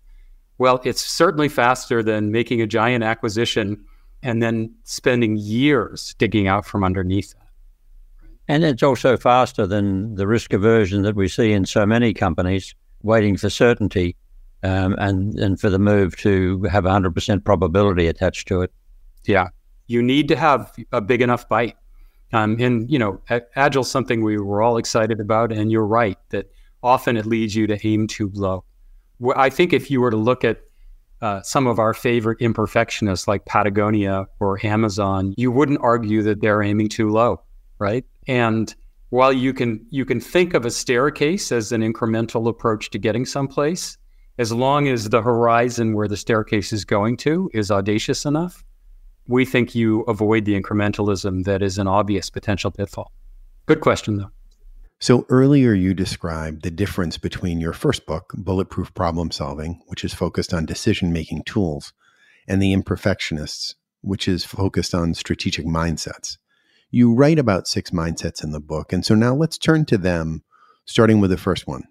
Well, 0.58 0.80
it's 0.84 1.00
certainly 1.00 1.48
faster 1.48 2.02
than 2.02 2.30
making 2.30 2.60
a 2.60 2.66
giant 2.66 3.02
acquisition 3.02 3.84
and 4.22 4.42
then 4.42 4.74
spending 4.84 5.36
years 5.36 6.14
digging 6.18 6.46
out 6.46 6.64
from 6.64 6.84
underneath 6.84 7.32
that. 7.32 7.48
And 8.48 8.64
it's 8.64 8.82
also 8.82 9.16
faster 9.16 9.66
than 9.66 10.14
the 10.14 10.26
risk 10.26 10.52
aversion 10.52 11.02
that 11.02 11.16
we 11.16 11.26
see 11.26 11.52
in 11.52 11.64
so 11.64 11.86
many 11.86 12.12
companies 12.12 12.74
waiting 13.02 13.36
for 13.36 13.50
certainty 13.50 14.16
um, 14.62 14.94
and, 14.98 15.38
and 15.38 15.60
for 15.60 15.70
the 15.70 15.78
move 15.78 16.16
to 16.18 16.62
have 16.64 16.84
100% 16.84 17.44
probability 17.44 18.06
attached 18.06 18.48
to 18.48 18.62
it. 18.62 18.72
Yeah. 19.24 19.48
You 19.86 20.02
need 20.02 20.28
to 20.28 20.36
have 20.36 20.72
a 20.92 21.00
big 21.00 21.22
enough 21.22 21.48
bite. 21.48 21.76
Um, 22.32 22.56
and, 22.60 22.90
you 22.90 22.98
know, 22.98 23.20
Agile 23.56 23.84
something 23.84 24.22
we 24.22 24.38
were 24.38 24.62
all 24.62 24.78
excited 24.78 25.20
about. 25.20 25.52
And 25.52 25.70
you're 25.70 25.86
right 25.86 26.18
that 26.30 26.50
often 26.82 27.16
it 27.16 27.26
leads 27.26 27.54
you 27.54 27.66
to 27.66 27.86
aim 27.86 28.06
too 28.06 28.30
low. 28.34 28.64
I 29.36 29.50
think 29.50 29.72
if 29.72 29.90
you 29.90 30.00
were 30.00 30.10
to 30.10 30.16
look 30.16 30.44
at 30.44 30.62
uh, 31.20 31.40
some 31.42 31.66
of 31.66 31.78
our 31.78 31.94
favorite 31.94 32.40
imperfectionists 32.40 33.28
like 33.28 33.44
Patagonia 33.44 34.26
or 34.40 34.64
Amazon, 34.66 35.34
you 35.36 35.52
wouldn't 35.52 35.78
argue 35.80 36.22
that 36.22 36.40
they're 36.40 36.62
aiming 36.62 36.88
too 36.88 37.10
low, 37.10 37.40
right? 37.78 38.04
And 38.26 38.74
while 39.12 39.30
you 39.32 39.52
can 39.52 39.84
you 39.90 40.06
can 40.06 40.18
think 40.18 40.54
of 40.54 40.64
a 40.64 40.70
staircase 40.70 41.52
as 41.52 41.70
an 41.70 41.82
incremental 41.82 42.48
approach 42.48 42.88
to 42.88 42.98
getting 42.98 43.26
someplace, 43.26 43.98
as 44.38 44.52
long 44.52 44.88
as 44.88 45.10
the 45.10 45.20
horizon 45.20 45.92
where 45.92 46.08
the 46.08 46.16
staircase 46.16 46.72
is 46.72 46.86
going 46.86 47.18
to 47.18 47.50
is 47.52 47.70
audacious 47.70 48.24
enough, 48.24 48.64
we 49.28 49.44
think 49.44 49.74
you 49.74 50.00
avoid 50.04 50.46
the 50.46 50.58
incrementalism 50.58 51.44
that 51.44 51.60
is 51.60 51.76
an 51.76 51.86
obvious 51.86 52.30
potential 52.30 52.70
pitfall. 52.70 53.12
Good 53.66 53.82
question, 53.82 54.16
though. 54.16 54.30
So 54.98 55.26
earlier 55.28 55.74
you 55.74 55.92
described 55.92 56.62
the 56.62 56.70
difference 56.70 57.18
between 57.18 57.60
your 57.60 57.74
first 57.74 58.06
book, 58.06 58.32
Bulletproof 58.34 58.94
Problem 58.94 59.30
Solving, 59.30 59.82
which 59.88 60.06
is 60.06 60.14
focused 60.14 60.54
on 60.54 60.64
decision 60.64 61.12
making 61.12 61.42
tools, 61.42 61.92
and 62.48 62.62
The 62.62 62.74
Imperfectionists, 62.74 63.74
which 64.00 64.26
is 64.26 64.46
focused 64.46 64.94
on 64.94 65.12
strategic 65.12 65.66
mindsets. 65.66 66.38
You 66.94 67.14
write 67.14 67.38
about 67.38 67.66
six 67.66 67.90
mindsets 67.90 68.44
in 68.44 68.52
the 68.52 68.60
book. 68.60 68.92
And 68.92 69.04
so 69.04 69.14
now 69.14 69.34
let's 69.34 69.56
turn 69.56 69.86
to 69.86 69.96
them, 69.96 70.42
starting 70.84 71.20
with 71.20 71.30
the 71.30 71.38
first 71.38 71.66
one 71.66 71.84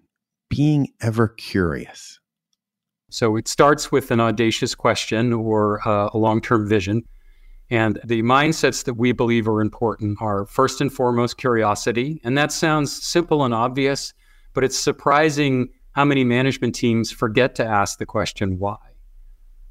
being 0.48 0.88
ever 1.00 1.28
curious. 1.28 2.20
So 3.10 3.36
it 3.36 3.48
starts 3.48 3.90
with 3.90 4.10
an 4.10 4.20
audacious 4.20 4.74
question 4.74 5.32
or 5.32 5.86
uh, 5.86 6.10
a 6.14 6.18
long 6.18 6.40
term 6.40 6.68
vision. 6.68 7.02
And 7.68 7.98
the 8.04 8.22
mindsets 8.22 8.84
that 8.84 8.94
we 8.94 9.12
believe 9.12 9.48
are 9.48 9.60
important 9.60 10.18
are 10.20 10.46
first 10.46 10.80
and 10.80 10.92
foremost 10.92 11.36
curiosity. 11.36 12.20
And 12.22 12.38
that 12.38 12.52
sounds 12.52 13.04
simple 13.04 13.44
and 13.44 13.52
obvious, 13.52 14.14
but 14.54 14.62
it's 14.62 14.78
surprising 14.78 15.68
how 15.92 16.04
many 16.04 16.22
management 16.22 16.74
teams 16.74 17.10
forget 17.10 17.54
to 17.56 17.64
ask 17.64 17.98
the 17.98 18.06
question 18.06 18.58
why 18.58 18.76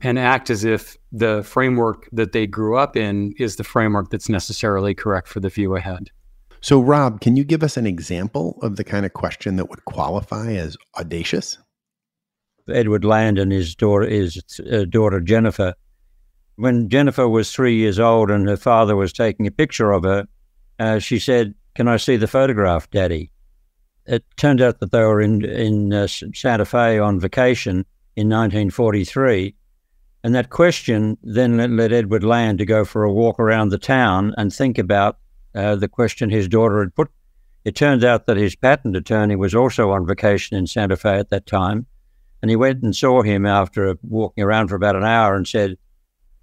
and 0.01 0.17
act 0.17 0.49
as 0.49 0.63
if 0.63 0.97
the 1.11 1.43
framework 1.43 2.09
that 2.11 2.31
they 2.31 2.47
grew 2.47 2.77
up 2.77 2.95
in 2.95 3.33
is 3.37 3.55
the 3.55 3.63
framework 3.63 4.09
that's 4.09 4.29
necessarily 4.29 4.95
correct 4.95 5.27
for 5.27 5.39
the 5.39 5.49
view 5.49 5.75
ahead. 5.75 6.09
So, 6.61 6.79
Rob, 6.79 7.21
can 7.21 7.35
you 7.35 7.43
give 7.43 7.63
us 7.63 7.77
an 7.77 7.87
example 7.87 8.59
of 8.61 8.75
the 8.75 8.83
kind 8.83 9.05
of 9.05 9.13
question 9.13 9.55
that 9.55 9.69
would 9.69 9.85
qualify 9.85 10.53
as 10.53 10.77
audacious? 10.97 11.57
Edward 12.69 13.03
Land 13.03 13.39
and 13.39 13.51
his 13.51 13.75
daughter, 13.75 14.07
his 14.07 14.41
uh, 14.71 14.85
daughter 14.85 15.19
Jennifer. 15.19 15.73
When 16.55 16.89
Jennifer 16.89 17.27
was 17.27 17.51
three 17.51 17.75
years 17.75 17.99
old 17.99 18.29
and 18.29 18.47
her 18.47 18.57
father 18.57 18.95
was 18.95 19.11
taking 19.11 19.47
a 19.47 19.51
picture 19.51 19.91
of 19.91 20.03
her, 20.03 20.27
uh, 20.79 20.99
she 20.99 21.17
said, 21.17 21.55
"Can 21.75 21.87
I 21.87 21.97
see 21.97 22.17
the 22.17 22.27
photograph, 22.27 22.89
Daddy?" 22.91 23.31
It 24.05 24.23
turned 24.37 24.61
out 24.61 24.79
that 24.79 24.91
they 24.91 25.01
were 25.01 25.21
in 25.21 25.43
in 25.43 25.91
uh, 25.91 26.07
Santa 26.07 26.65
Fe 26.65 26.99
on 26.99 27.19
vacation 27.19 27.85
in 28.15 28.29
1943, 28.29 29.55
and 30.23 30.35
that 30.35 30.49
question 30.49 31.17
then 31.23 31.75
led 31.75 31.91
Edward 31.91 32.23
Land 32.23 32.59
to 32.59 32.65
go 32.65 32.85
for 32.85 33.03
a 33.03 33.11
walk 33.11 33.39
around 33.39 33.69
the 33.69 33.77
town 33.77 34.33
and 34.37 34.53
think 34.53 34.77
about 34.77 35.17
uh, 35.55 35.75
the 35.75 35.87
question 35.87 36.29
his 36.29 36.47
daughter 36.47 36.79
had 36.79 36.95
put. 36.95 37.09
It 37.65 37.75
turned 37.75 38.03
out 38.03 38.25
that 38.25 38.37
his 38.37 38.55
patent 38.55 38.95
attorney 38.95 39.35
was 39.35 39.55
also 39.55 39.91
on 39.91 40.05
vacation 40.05 40.57
in 40.57 40.67
Santa 40.67 40.95
Fe 40.95 41.17
at 41.17 41.29
that 41.29 41.45
time. 41.45 41.85
And 42.41 42.49
he 42.49 42.55
went 42.55 42.81
and 42.83 42.95
saw 42.95 43.21
him 43.21 43.45
after 43.45 43.97
walking 44.01 44.43
around 44.43 44.69
for 44.69 44.75
about 44.75 44.95
an 44.95 45.03
hour 45.03 45.35
and 45.35 45.47
said, 45.47 45.77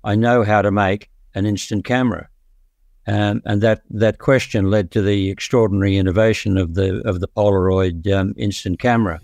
I 0.04 0.14
know 0.14 0.44
how 0.44 0.62
to 0.62 0.70
make 0.70 1.10
an 1.34 1.44
instant 1.44 1.84
camera. 1.84 2.28
Um, 3.06 3.42
and 3.44 3.62
that, 3.62 3.82
that 3.90 4.18
question 4.18 4.70
led 4.70 4.90
to 4.92 5.02
the 5.02 5.30
extraordinary 5.30 5.96
innovation 5.96 6.56
of 6.56 6.74
the, 6.74 7.00
of 7.08 7.20
the 7.20 7.28
Polaroid 7.28 8.12
um, 8.12 8.34
instant 8.36 8.78
camera. 8.78 9.20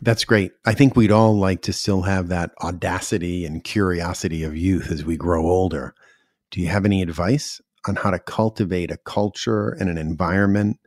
That's 0.00 0.24
great. 0.24 0.52
I 0.64 0.74
think 0.74 0.96
we'd 0.96 1.12
all 1.12 1.38
like 1.38 1.62
to 1.62 1.72
still 1.72 2.02
have 2.02 2.28
that 2.28 2.52
audacity 2.62 3.44
and 3.44 3.62
curiosity 3.62 4.42
of 4.42 4.56
youth 4.56 4.90
as 4.90 5.04
we 5.04 5.16
grow 5.16 5.44
older. 5.44 5.94
Do 6.50 6.60
you 6.60 6.68
have 6.68 6.84
any 6.84 7.02
advice 7.02 7.60
on 7.86 7.96
how 7.96 8.10
to 8.10 8.18
cultivate 8.18 8.90
a 8.90 8.96
culture 8.96 9.70
and 9.70 9.90
an 9.90 9.98
environment 9.98 10.78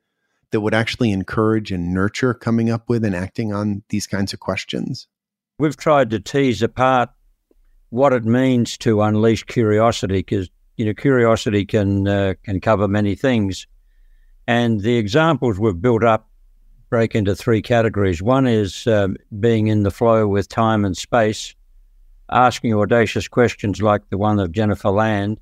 that 0.52 0.62
would 0.62 0.74
actually 0.74 1.12
encourage 1.12 1.72
and 1.72 1.94
nurture 1.94 2.34
coming 2.34 2.70
up 2.70 2.90
with 2.90 3.04
and 3.04 3.16
acting 3.16 3.54
on 3.54 3.84
these 3.90 4.08
kinds 4.08 4.34
of 4.34 4.40
questions? 4.40 5.08
We've 5.60 5.78
tried 5.78 6.10
to 6.12 6.20
tease 6.20 6.62
apart 6.62 7.10
what 7.90 8.14
it 8.14 8.26
means 8.26 8.78
to 8.80 9.02
unleash 9.02 9.44
curiosity 9.44 10.20
because 10.20 10.50
you 10.78 10.86
know 10.86 10.94
curiosity 10.94 11.66
can 11.66 12.08
uh, 12.08 12.34
can 12.44 12.60
cover 12.60 12.88
many 12.88 13.16
things, 13.16 13.68
and 14.48 14.82
the 14.82 14.98
examples 14.98 15.58
we've 15.58 15.82
built 15.82 16.04
up 16.04 16.30
break 16.90 17.16
into 17.16 17.36
three 17.36 17.62
categories. 17.62 18.22
One 18.22 18.48
is 18.48 18.88
um, 18.88 19.18
being 19.40 19.68
in 19.68 19.84
the 19.84 19.92
flow 19.92 20.28
with 20.28 20.48
time 20.48 20.86
and 20.86 20.96
space, 20.96 21.56
asking 22.32 22.74
audacious 22.74 23.28
questions 23.28 23.82
like 23.82 24.10
the 24.10 24.18
one 24.18 24.40
of 24.40 24.52
Jennifer 24.52 24.90
Land, 24.90 25.40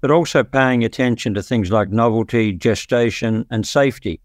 but 0.00 0.10
also 0.10 0.44
paying 0.44 0.84
attention 0.84 1.34
to 1.34 1.42
things 1.42 1.70
like 1.70 1.90
novelty, 1.90 2.52
gestation, 2.52 3.46
and 3.50 3.66
safety. 3.66 4.20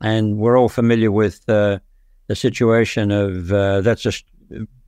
And 0.00 0.38
we're 0.38 0.58
all 0.58 0.68
familiar 0.68 1.12
with 1.12 1.48
uh, 1.48 1.78
the 2.26 2.36
situation 2.36 3.10
of 3.10 3.52
uh, 3.52 3.80
that's 3.80 4.02
just 4.02 4.24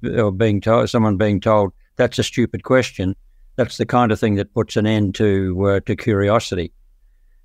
or 0.05 0.33
being 0.33 0.61
told 0.61 0.91
someone 0.91 1.17
being 1.17 1.41
told 1.41 1.73
that's 1.97 2.19
a 2.19 2.23
stupid 2.23 2.63
question. 2.63 3.17
That's 3.57 3.79
the 3.79 3.87
kind 3.87 4.13
of 4.13 4.21
thing 4.21 4.35
that 4.35 4.53
puts 4.53 4.77
an 4.77 4.87
end 4.87 5.15
to 5.17 5.67
uh, 5.67 5.81
to 5.87 5.97
curiosity. 5.97 6.73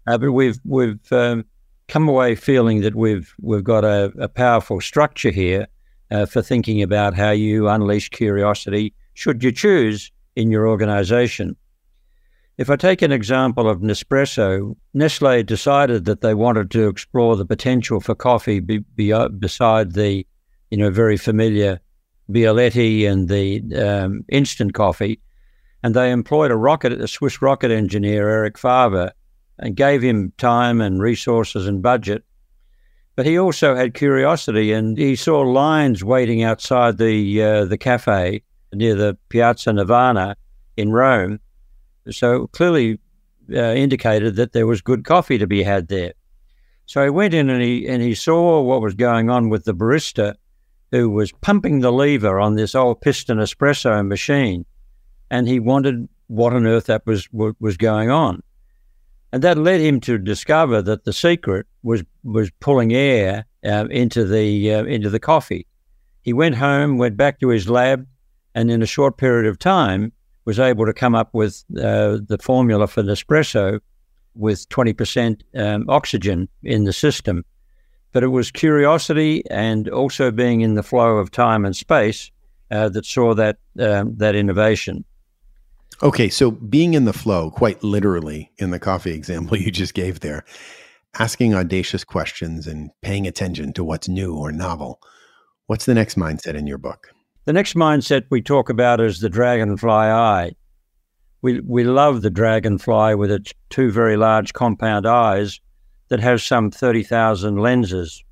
Uh, 0.08 0.18
but 0.18 0.32
we've 0.32 0.60
we've 0.66 1.12
um, 1.12 1.46
come 1.92 2.08
away 2.08 2.36
feeling 2.36 2.80
that 2.82 2.96
we've 2.96 3.36
we've 3.42 3.66
got 3.66 3.84
a, 3.84 4.14
a 4.18 4.30
powerful 4.30 4.80
structure 4.80 5.30
here 5.30 5.68
uh, 6.10 6.26
for 6.26 6.42
thinking 6.42 6.82
about 6.82 7.14
how 7.14 7.32
you 7.32 7.68
unleash 7.68 8.10
curiosity 8.10 8.94
should 9.14 9.44
you 9.44 9.52
choose 9.52 10.10
in 10.38 10.50
your 10.50 10.70
organization. 10.70 11.54
If 12.58 12.70
I 12.70 12.78
take 12.78 13.02
an 13.02 13.12
example 13.12 13.70
of 13.70 13.82
Nespresso, 13.82 14.78
Nestle 14.94 15.44
decided 15.44 16.06
that 16.06 16.22
they 16.22 16.34
wanted 16.34 16.72
to 16.72 16.88
explore 16.88 17.36
the 17.36 17.46
potential 17.46 18.00
for 18.00 18.16
coffee 18.16 18.62
be, 18.62 18.78
be, 18.96 19.12
uh, 19.12 19.28
beside 19.28 19.92
the, 19.92 20.26
you 20.70 20.78
know, 20.78 20.92
very 20.92 21.18
familiar 21.18 21.82
Bialetti 22.30 23.06
and 23.06 23.28
the 23.28 23.62
um, 23.76 24.24
instant 24.30 24.74
coffee, 24.74 25.20
and 25.84 25.94
they 25.94 26.12
employed 26.12 26.52
a 26.52 26.56
rocket, 26.56 26.94
a 26.94 27.08
Swiss 27.08 27.42
rocket 27.42 27.72
engineer, 27.72 28.30
Eric 28.30 28.58
Favre, 28.58 29.12
and 29.62 29.76
gave 29.76 30.02
him 30.02 30.34
time 30.38 30.82
and 30.82 31.02
resources 31.02 31.68
and 31.68 31.82
budget. 31.82 32.24
But 33.16 33.26
he 33.26 33.38
also 33.38 33.76
had 33.76 33.94
curiosity, 33.94 34.72
and 34.72 34.98
he 34.98 35.16
saw 35.16 35.42
lines 35.42 36.04
waiting 36.04 36.44
outside 36.44 36.98
the 36.98 37.44
uh, 37.44 37.66
the 37.66 37.78
cafe 37.78 38.42
near 38.74 38.96
the 38.96 39.18
Piazza 39.30 39.72
Navona 39.72 40.36
in 40.78 40.92
Rome. 40.92 41.40
So 42.10 42.48
clearly 42.48 43.00
uh, 43.54 43.74
indicated 43.74 44.36
that 44.38 44.54
there 44.54 44.66
was 44.66 44.82
good 44.82 45.04
coffee 45.04 45.38
to 45.38 45.46
be 45.46 45.62
had 45.62 45.88
there. 45.90 46.14
So 46.86 47.04
he 47.04 47.10
went 47.10 47.34
in 47.34 47.50
and 47.50 47.62
he 47.62 47.88
and 47.88 48.02
he 48.02 48.16
saw 48.16 48.62
what 48.62 48.82
was 48.82 48.96
going 48.96 49.30
on 49.30 49.50
with 49.50 49.66
the 49.66 49.76
barista, 49.76 50.36
who 50.92 51.10
was 51.10 51.32
pumping 51.32 51.80
the 51.80 51.92
lever 51.92 52.40
on 52.40 52.56
this 52.56 52.74
old 52.76 53.02
piston 53.02 53.38
espresso 53.38 54.06
machine, 54.08 54.66
and 55.30 55.48
he 55.48 55.60
wondered 55.60 56.08
what 56.28 56.54
on 56.54 56.66
earth 56.66 56.86
that 56.86 57.06
was 57.06 57.28
was 57.32 57.78
going 57.78 58.10
on. 58.10 58.42
And 59.32 59.44
that 59.44 59.58
led 59.58 59.80
him 59.80 60.00
to 60.02 60.18
discover 60.18 60.82
that 60.82 61.06
the 61.06 61.14
secret 61.14 61.66
was 61.84 62.04
was 62.24 62.52
pulling 62.60 62.94
air 62.94 63.46
uh, 63.66 63.88
into 63.90 64.26
the 64.26 64.74
uh, 64.74 64.84
into 64.84 65.10
the 65.10 65.20
coffee. 65.20 65.66
He 66.22 66.34
went 66.34 66.56
home, 66.56 66.98
went 66.98 67.18
back 67.18 67.40
to 67.40 67.50
his 67.50 67.70
lab, 67.70 68.06
and 68.54 68.70
in 68.70 68.82
a 68.82 68.86
short 68.88 69.18
period 69.18 69.50
of 69.50 69.58
time 69.58 70.12
was 70.46 70.60
able 70.60 70.86
to 70.86 70.94
come 70.94 71.16
up 71.16 71.34
with 71.34 71.64
uh, 71.78 72.18
the 72.28 72.38
formula 72.42 72.88
for 72.88 73.04
Nespresso 73.04 73.80
with 74.34 74.68
20% 74.70 75.42
um, 75.56 75.86
oxygen 75.90 76.48
in 76.64 76.86
the 76.86 76.94
system. 76.94 77.46
But 78.12 78.24
it 78.24 78.28
was 78.28 78.52
curiosity 78.52 79.44
and 79.50 79.88
also 79.90 80.32
being 80.32 80.62
in 80.62 80.76
the 80.76 80.84
flow 80.84 81.18
of 81.18 81.32
time 81.32 81.64
and 81.64 81.76
space 81.76 82.32
uh, 82.72 82.90
that 82.90 83.06
saw 83.06 83.34
that 83.36 83.58
um, 83.80 84.16
that 84.18 84.36
innovation. 84.36 85.06
Okay, 86.04 86.30
so 86.30 86.50
being 86.50 86.96
in 86.96 87.06
the 87.06 87.14
flow, 87.14 87.52
quite 87.52 87.84
literally, 87.84 88.52
in 88.58 88.72
the 88.72 88.80
coffee 88.80 89.12
example 89.12 89.56
you 89.58 89.70
just 89.70 89.94
gave 89.94 90.22
there, 90.22 90.44
asking 91.20 91.54
audacious 91.54 92.04
questions 92.04 92.66
and 92.66 92.90
paying 93.04 93.28
attention 93.28 93.72
to 93.74 93.84
what's 93.84 94.10
new 94.10 94.36
or 94.36 94.52
novel. 94.52 95.00
What's 95.68 95.86
the 95.86 95.94
next 95.94 96.18
mindset 96.18 96.56
in 96.56 96.66
your 96.66 96.80
book? 96.80 97.14
The 97.46 97.54
next 97.54 97.76
mindset 97.76 98.24
we 98.32 98.42
talk 98.42 98.70
about 98.70 99.00
is 99.00 99.20
the 99.20 99.30
dragonfly 99.30 99.92
eye. 99.92 100.56
We, 101.44 101.60
we 101.60 101.84
love 101.84 102.24
the 102.24 102.32
dragonfly 102.32 103.14
with 103.14 103.30
its 103.30 103.54
two 103.70 103.92
very 103.92 104.18
large 104.18 104.54
compound 104.54 105.06
eyes 105.06 105.60
that 106.10 106.20
has 106.20 106.44
some 106.44 106.72
30,000 106.72 107.58
lenses. 107.58 108.24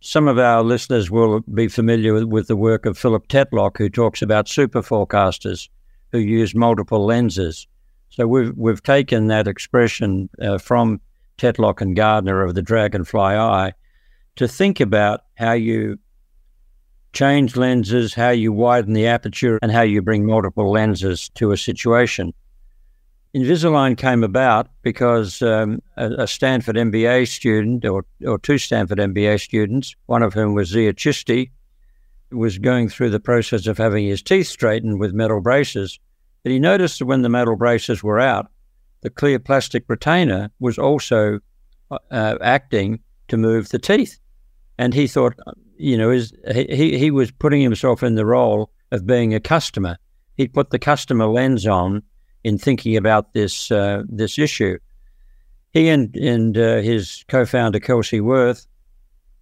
Some 0.00 0.28
of 0.28 0.38
our 0.38 0.62
listeners 0.62 1.10
will 1.10 1.40
be 1.40 1.68
familiar 1.68 2.14
with, 2.14 2.24
with 2.24 2.48
the 2.48 2.56
work 2.56 2.86
of 2.86 2.96
Philip 2.96 3.28
Tetlock, 3.28 3.76
who 3.76 3.90
talks 3.90 4.22
about 4.22 4.48
super 4.48 4.80
forecasters 4.80 5.68
who 6.12 6.18
use 6.18 6.54
multiple 6.54 7.04
lenses. 7.04 7.66
So 8.10 8.26
we've 8.26 8.52
we've 8.56 8.82
taken 8.82 9.28
that 9.28 9.48
expression 9.48 10.28
uh, 10.40 10.58
from 10.58 11.00
Tetlock 11.38 11.80
and 11.80 11.94
Gardner 11.94 12.42
of 12.42 12.54
the 12.54 12.62
dragonfly 12.62 13.20
eye 13.20 13.72
to 14.36 14.48
think 14.48 14.80
about 14.80 15.22
how 15.34 15.52
you 15.52 15.98
change 17.12 17.56
lenses, 17.56 18.14
how 18.14 18.30
you 18.30 18.52
widen 18.52 18.92
the 18.92 19.06
aperture, 19.06 19.58
and 19.62 19.72
how 19.72 19.82
you 19.82 20.02
bring 20.02 20.26
multiple 20.26 20.70
lenses 20.70 21.30
to 21.30 21.50
a 21.50 21.56
situation. 21.56 22.32
Invisalign 23.34 23.96
came 23.96 24.22
about 24.22 24.68
because 24.82 25.42
um, 25.42 25.82
a, 25.96 26.10
a, 26.22 26.26
Stanford 26.26 26.76
MBA 26.76 27.28
student, 27.28 27.84
or, 27.84 28.04
or 28.26 28.38
two 28.38 28.56
Stanford 28.56 28.98
MBA 28.98 29.40
students, 29.40 29.94
one 30.06 30.22
of 30.22 30.32
whom 30.32 30.54
was 30.54 30.68
Zia 30.68 30.94
Chishti, 30.94 31.50
was 32.30 32.58
going 32.58 32.88
through 32.88 33.10
the 33.10 33.20
process 33.20 33.66
of 33.66 33.78
having 33.78 34.06
his 34.06 34.22
teeth 34.22 34.48
straightened 34.48 34.98
with 34.98 35.12
metal 35.12 35.40
braces, 35.40 35.98
but 36.42 36.52
he 36.52 36.58
noticed 36.58 36.98
that 36.98 37.06
when 37.06 37.22
the 37.22 37.28
metal 37.28 37.56
braces 37.56 38.02
were 38.02 38.20
out, 38.20 38.50
the 39.02 39.10
clear 39.10 39.38
plastic 39.38 39.84
retainer 39.88 40.50
was 40.58 40.78
also 40.78 41.40
uh, 41.90 42.38
acting 42.40 43.00
to 43.28 43.36
move 43.36 43.68
the 43.68 43.78
teeth. 43.78 44.18
And 44.78 44.92
he 44.92 45.06
thought, 45.06 45.34
you 45.76 45.96
know, 45.96 46.10
he, 46.10 46.98
he 46.98 47.10
was 47.10 47.30
putting 47.30 47.62
himself 47.62 48.02
in 48.02 48.14
the 48.14 48.26
role 48.26 48.70
of 48.92 49.06
being 49.06 49.34
a 49.34 49.40
customer. 49.40 49.98
He 50.36 50.48
put 50.48 50.70
the 50.70 50.78
customer 50.78 51.26
lens 51.26 51.66
on 51.66 52.02
in 52.44 52.58
thinking 52.58 52.96
about 52.96 53.32
this 53.32 53.70
uh, 53.70 54.02
this 54.08 54.38
issue. 54.38 54.78
He 55.72 55.88
and, 55.88 56.14
and 56.16 56.56
uh, 56.56 56.76
his 56.76 57.24
co-founder 57.28 57.80
Kelsey 57.80 58.20
Wirth 58.20 58.66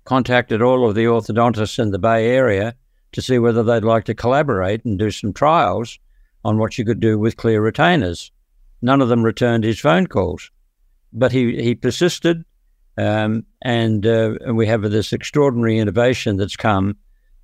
contacted 0.05 0.63
all 0.63 0.89
of 0.89 0.95
the 0.95 1.05
orthodontists 1.05 1.79
in 1.79 1.91
the 1.91 1.99
Bay 1.99 2.29
Area 2.29 2.75
to 3.13 3.23
see 3.23 3.39
whether 3.39 3.63
they'd 3.63 3.85
like 3.85 4.05
to 4.05 4.15
collaborate 4.15 4.85
and 4.85 4.99
do 4.99 5.11
some 5.11 5.33
trials 5.33 5.99
on 6.45 6.59
what 6.59 6.77
you 6.77 6.85
could 6.85 7.01
do 7.01 7.19
with 7.19 7.37
clear 7.37 7.63
retainers. 7.63 8.31
None 8.83 9.01
of 9.01 9.09
them 9.09 9.23
returned 9.23 9.65
his 9.65 9.81
phone 9.81 10.07
calls, 10.07 10.51
but 11.13 11.33
he, 11.33 11.63
he 11.63 11.75
persisted, 11.75 12.45
um, 12.99 13.45
and, 13.63 14.07
uh, 14.07 14.35
and 14.43 14.57
we 14.57 14.67
have 14.67 14.83
this 14.83 15.13
extraordinary 15.13 15.79
innovation 15.79 16.37
that's 16.37 16.57
come 16.57 16.97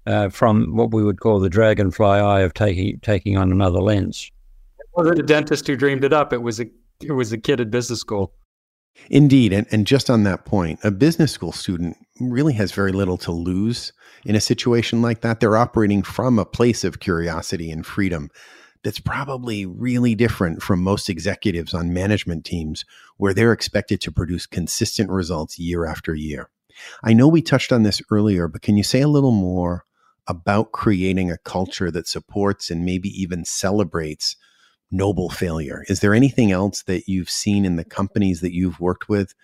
uh, 0.06 0.28
from 0.28 0.76
what 0.76 0.92
we 0.92 1.02
would 1.02 1.20
call 1.20 1.40
the 1.40 1.48
dragonfly 1.48 2.06
eye 2.06 2.40
of 2.40 2.54
taking 2.54 2.98
taking 3.00 3.36
on 3.36 3.52
another 3.52 3.80
lens. 3.80 4.30
It 4.78 4.86
wasn't 4.94 5.18
a 5.18 5.22
dentist 5.22 5.66
who 5.66 5.76
dreamed 5.76 6.04
it 6.04 6.12
up. 6.12 6.32
It 6.32 6.42
was 6.42 6.60
a 6.60 6.66
it 7.02 7.12
was 7.12 7.32
a 7.32 7.38
kid 7.38 7.60
at 7.60 7.70
business 7.70 8.00
school. 8.00 8.32
Indeed. 9.08 9.52
And, 9.52 9.66
and 9.70 9.86
just 9.86 10.10
on 10.10 10.24
that 10.24 10.44
point, 10.44 10.80
a 10.82 10.90
business 10.90 11.32
school 11.32 11.52
student 11.52 11.96
really 12.20 12.52
has 12.54 12.72
very 12.72 12.92
little 12.92 13.16
to 13.18 13.32
lose 13.32 13.92
in 14.24 14.36
a 14.36 14.40
situation 14.40 15.00
like 15.02 15.22
that. 15.22 15.40
They're 15.40 15.56
operating 15.56 16.02
from 16.02 16.38
a 16.38 16.44
place 16.44 16.84
of 16.84 17.00
curiosity 17.00 17.70
and 17.70 17.84
freedom 17.86 18.30
that's 18.82 19.00
probably 19.00 19.66
really 19.66 20.14
different 20.14 20.62
from 20.62 20.82
most 20.82 21.08
executives 21.08 21.74
on 21.74 21.92
management 21.92 22.44
teams 22.44 22.84
where 23.16 23.34
they're 23.34 23.52
expected 23.52 24.00
to 24.00 24.12
produce 24.12 24.46
consistent 24.46 25.10
results 25.10 25.58
year 25.58 25.84
after 25.84 26.14
year. 26.14 26.48
I 27.02 27.12
know 27.12 27.28
we 27.28 27.42
touched 27.42 27.72
on 27.72 27.82
this 27.82 28.00
earlier, 28.10 28.48
but 28.48 28.62
can 28.62 28.76
you 28.76 28.82
say 28.82 29.02
a 29.02 29.08
little 29.08 29.32
more 29.32 29.84
about 30.26 30.72
creating 30.72 31.30
a 31.30 31.38
culture 31.38 31.90
that 31.90 32.08
supports 32.08 32.70
and 32.70 32.84
maybe 32.84 33.08
even 33.08 33.44
celebrates 33.44 34.36
noble 34.90 35.28
failure? 35.28 35.84
Is 35.88 36.00
there 36.00 36.14
anything 36.14 36.50
else 36.50 36.82
that 36.84 37.06
you've 37.06 37.30
seen 37.30 37.64
in 37.64 37.76
the 37.76 37.84
companies 37.84 38.40
that 38.40 38.54
you've 38.54 38.80
worked 38.80 39.08
with 39.08 39.34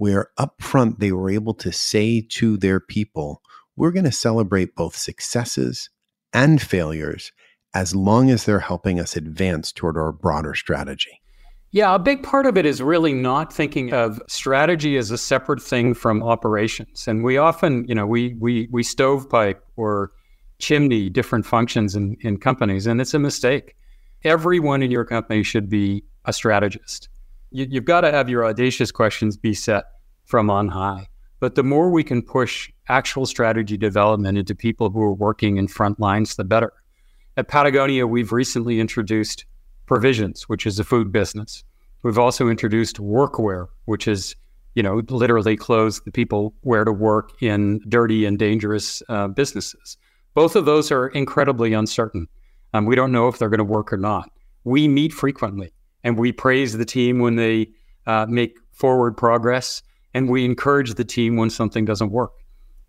where 0.00 0.30
upfront 0.38 0.98
they 0.98 1.12
were 1.12 1.28
able 1.28 1.52
to 1.52 1.70
say 1.70 2.22
to 2.22 2.56
their 2.56 2.80
people, 2.80 3.42
we're 3.76 3.90
going 3.90 4.06
to 4.06 4.10
celebrate 4.10 4.74
both 4.74 4.96
successes 4.96 5.90
and 6.32 6.62
failures 6.62 7.32
as 7.74 7.94
long 7.94 8.30
as 8.30 8.44
they're 8.44 8.60
helping 8.60 8.98
us 8.98 9.14
advance 9.14 9.70
toward 9.70 9.98
our 9.98 10.10
broader 10.10 10.54
strategy? 10.54 11.20
Yeah, 11.72 11.94
a 11.94 11.98
big 11.98 12.22
part 12.22 12.46
of 12.46 12.56
it 12.56 12.64
is 12.64 12.80
really 12.80 13.12
not 13.12 13.52
thinking 13.52 13.92
of 13.92 14.22
strategy 14.26 14.96
as 14.96 15.10
a 15.10 15.18
separate 15.18 15.62
thing 15.62 15.92
from 15.92 16.22
operations. 16.22 17.06
And 17.06 17.22
we 17.22 17.36
often, 17.36 17.86
you 17.86 17.94
know, 17.94 18.06
we 18.06 18.34
we 18.40 18.68
we 18.72 18.82
stovepipe 18.82 19.62
or 19.76 20.12
chimney 20.58 21.10
different 21.10 21.44
functions 21.44 21.94
in, 21.94 22.16
in 22.22 22.38
companies, 22.38 22.86
and 22.86 23.02
it's 23.02 23.12
a 23.12 23.18
mistake. 23.18 23.76
Everyone 24.24 24.82
in 24.82 24.90
your 24.90 25.04
company 25.04 25.42
should 25.42 25.68
be 25.68 26.04
a 26.24 26.32
strategist. 26.32 27.10
You, 27.50 27.66
you've 27.68 27.84
got 27.84 28.02
to 28.02 28.12
have 28.12 28.28
your 28.28 28.44
audacious 28.44 28.92
questions 28.92 29.36
be 29.36 29.54
set 29.54 29.84
from 30.24 30.50
on 30.50 30.68
high. 30.68 31.08
But 31.40 31.54
the 31.54 31.64
more 31.64 31.90
we 31.90 32.04
can 32.04 32.22
push 32.22 32.70
actual 32.88 33.26
strategy 33.26 33.76
development 33.76 34.36
into 34.36 34.54
people 34.54 34.90
who 34.90 35.02
are 35.02 35.12
working 35.12 35.56
in 35.56 35.68
front 35.68 35.98
lines, 35.98 36.36
the 36.36 36.44
better. 36.44 36.72
At 37.36 37.48
Patagonia, 37.48 38.06
we've 38.06 38.32
recently 38.32 38.80
introduced 38.80 39.46
Provisions, 39.86 40.48
which 40.48 40.66
is 40.66 40.78
a 40.78 40.84
food 40.84 41.10
business. 41.10 41.64
We've 42.04 42.18
also 42.18 42.48
introduced 42.48 42.98
Workwear, 42.98 43.66
which 43.86 44.06
is, 44.06 44.36
you 44.74 44.84
know, 44.84 45.02
literally 45.08 45.56
clothes 45.56 46.00
the 46.02 46.12
people 46.12 46.54
wear 46.62 46.84
to 46.84 46.92
work 46.92 47.32
in 47.42 47.80
dirty 47.88 48.24
and 48.24 48.38
dangerous 48.38 49.02
uh, 49.08 49.26
businesses. 49.26 49.96
Both 50.34 50.54
of 50.54 50.64
those 50.64 50.92
are 50.92 51.08
incredibly 51.08 51.72
uncertain. 51.72 52.28
Um, 52.72 52.86
we 52.86 52.94
don't 52.94 53.10
know 53.10 53.26
if 53.26 53.38
they're 53.38 53.48
going 53.48 53.58
to 53.58 53.64
work 53.64 53.92
or 53.92 53.96
not. 53.96 54.30
We 54.62 54.86
meet 54.86 55.12
frequently 55.12 55.72
and 56.04 56.18
we 56.18 56.32
praise 56.32 56.76
the 56.76 56.84
team 56.84 57.18
when 57.18 57.36
they 57.36 57.68
uh, 58.06 58.26
make 58.28 58.58
forward 58.72 59.16
progress. 59.16 59.82
And 60.12 60.28
we 60.28 60.44
encourage 60.44 60.94
the 60.94 61.04
team 61.04 61.36
when 61.36 61.50
something 61.50 61.84
doesn't 61.84 62.10
work 62.10 62.32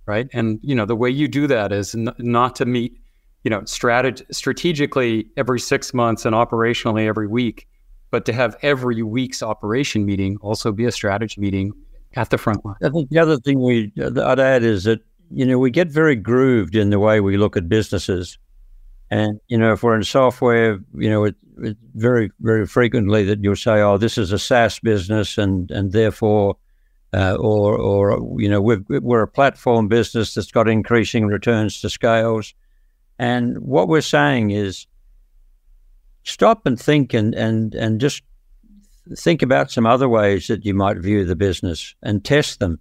right? 0.06 0.28
And 0.34 0.60
you 0.62 0.76
know 0.76 0.86
the 0.86 0.96
way 0.96 1.10
you 1.10 1.28
do 1.28 1.48
that 1.48 1.72
is 1.72 1.96
n- 1.96 2.14
not 2.18 2.56
to 2.58 2.66
meet 2.66 2.98
you 3.44 3.50
know 3.50 3.62
strateg- 3.62 4.26
strategically 4.34 5.28
every 5.38 5.60
six 5.60 5.94
months 5.94 6.26
and 6.26 6.36
operationally 6.36 7.08
every 7.08 7.28
week 7.28 7.68
but 8.12 8.26
to 8.26 8.34
have 8.34 8.58
every 8.62 9.02
week's 9.04 9.42
operation 9.42 10.06
meeting 10.06 10.38
also 10.42 10.72
be 10.72 10.86
a 10.86 10.92
strategy 10.92 11.40
meeting 11.40 11.72
at 12.16 12.30
the 12.30 12.38
front 12.38 12.64
line. 12.66 12.76
I 12.84 12.90
think 12.90 13.10
the 13.10 13.20
other 13.20 13.38
thing 13.38 13.62
we 13.62 13.92
i'd 13.98 14.40
add 14.40 14.64
is 14.64 14.84
that 14.84 15.00
you 15.32 15.46
know 15.46 15.58
we 15.58 15.72
get 15.72 15.88
very 15.88 16.16
grooved 16.16 16.76
in 16.76 16.90
the 16.90 17.00
way 17.00 17.20
we 17.20 17.38
look 17.38 17.56
at 17.56 17.70
businesses. 17.70 18.38
And 19.10 19.40
you 19.48 19.58
know 19.58 19.74
if 19.74 19.84
we're 19.84 19.96
in 19.96 20.04
software 20.04 20.80
you 20.96 21.10
know 21.10 21.26
it 21.26 21.36
very 21.96 22.32
very 22.40 22.66
frequently 22.66 23.24
that 23.24 23.44
you'll 23.44 23.56
say 23.56 23.82
oh 23.82 23.98
this 23.98 24.18
is 24.18 24.32
a 24.32 24.40
saas 24.40 24.80
business 24.80 25.38
and 25.38 25.72
and 25.72 25.92
therefore 25.92 26.58
uh, 27.14 27.36
or, 27.40 27.78
or 27.78 28.40
you 28.40 28.48
know, 28.48 28.62
we 28.62 28.78
are 29.14 29.22
a 29.22 29.28
platform 29.28 29.88
business 29.88 30.34
that's 30.34 30.52
got 30.52 30.70
increasing 30.70 31.28
returns 31.28 31.82
to 31.82 31.90
scales. 31.90 32.54
And 33.20 33.58
what 33.60 33.88
we're 33.88 34.02
saying 34.02 34.52
is, 34.52 34.88
stop 36.24 36.66
and 36.66 36.80
think 36.80 37.14
and 37.14 37.34
and 37.36 37.74
and 37.76 38.00
just 38.00 38.24
think 39.16 39.42
about 39.42 39.72
some 39.72 39.86
other 39.86 40.08
ways 40.08 40.48
that 40.48 40.66
you 40.66 40.74
might 40.74 40.98
view 40.98 41.26
the 41.26 41.36
business 41.36 41.94
and 42.02 42.24
test 42.24 42.60
them, 42.60 42.80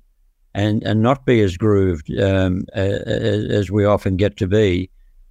and 0.54 0.82
and 0.84 1.02
not 1.02 1.26
be 1.26 1.40
as 1.42 1.56
grooved 1.56 2.10
um, 2.20 2.62
as, 2.72 3.44
as 3.50 3.70
we 3.70 3.84
often 3.84 4.16
get 4.16 4.36
to 4.36 4.46
be, 4.46 4.88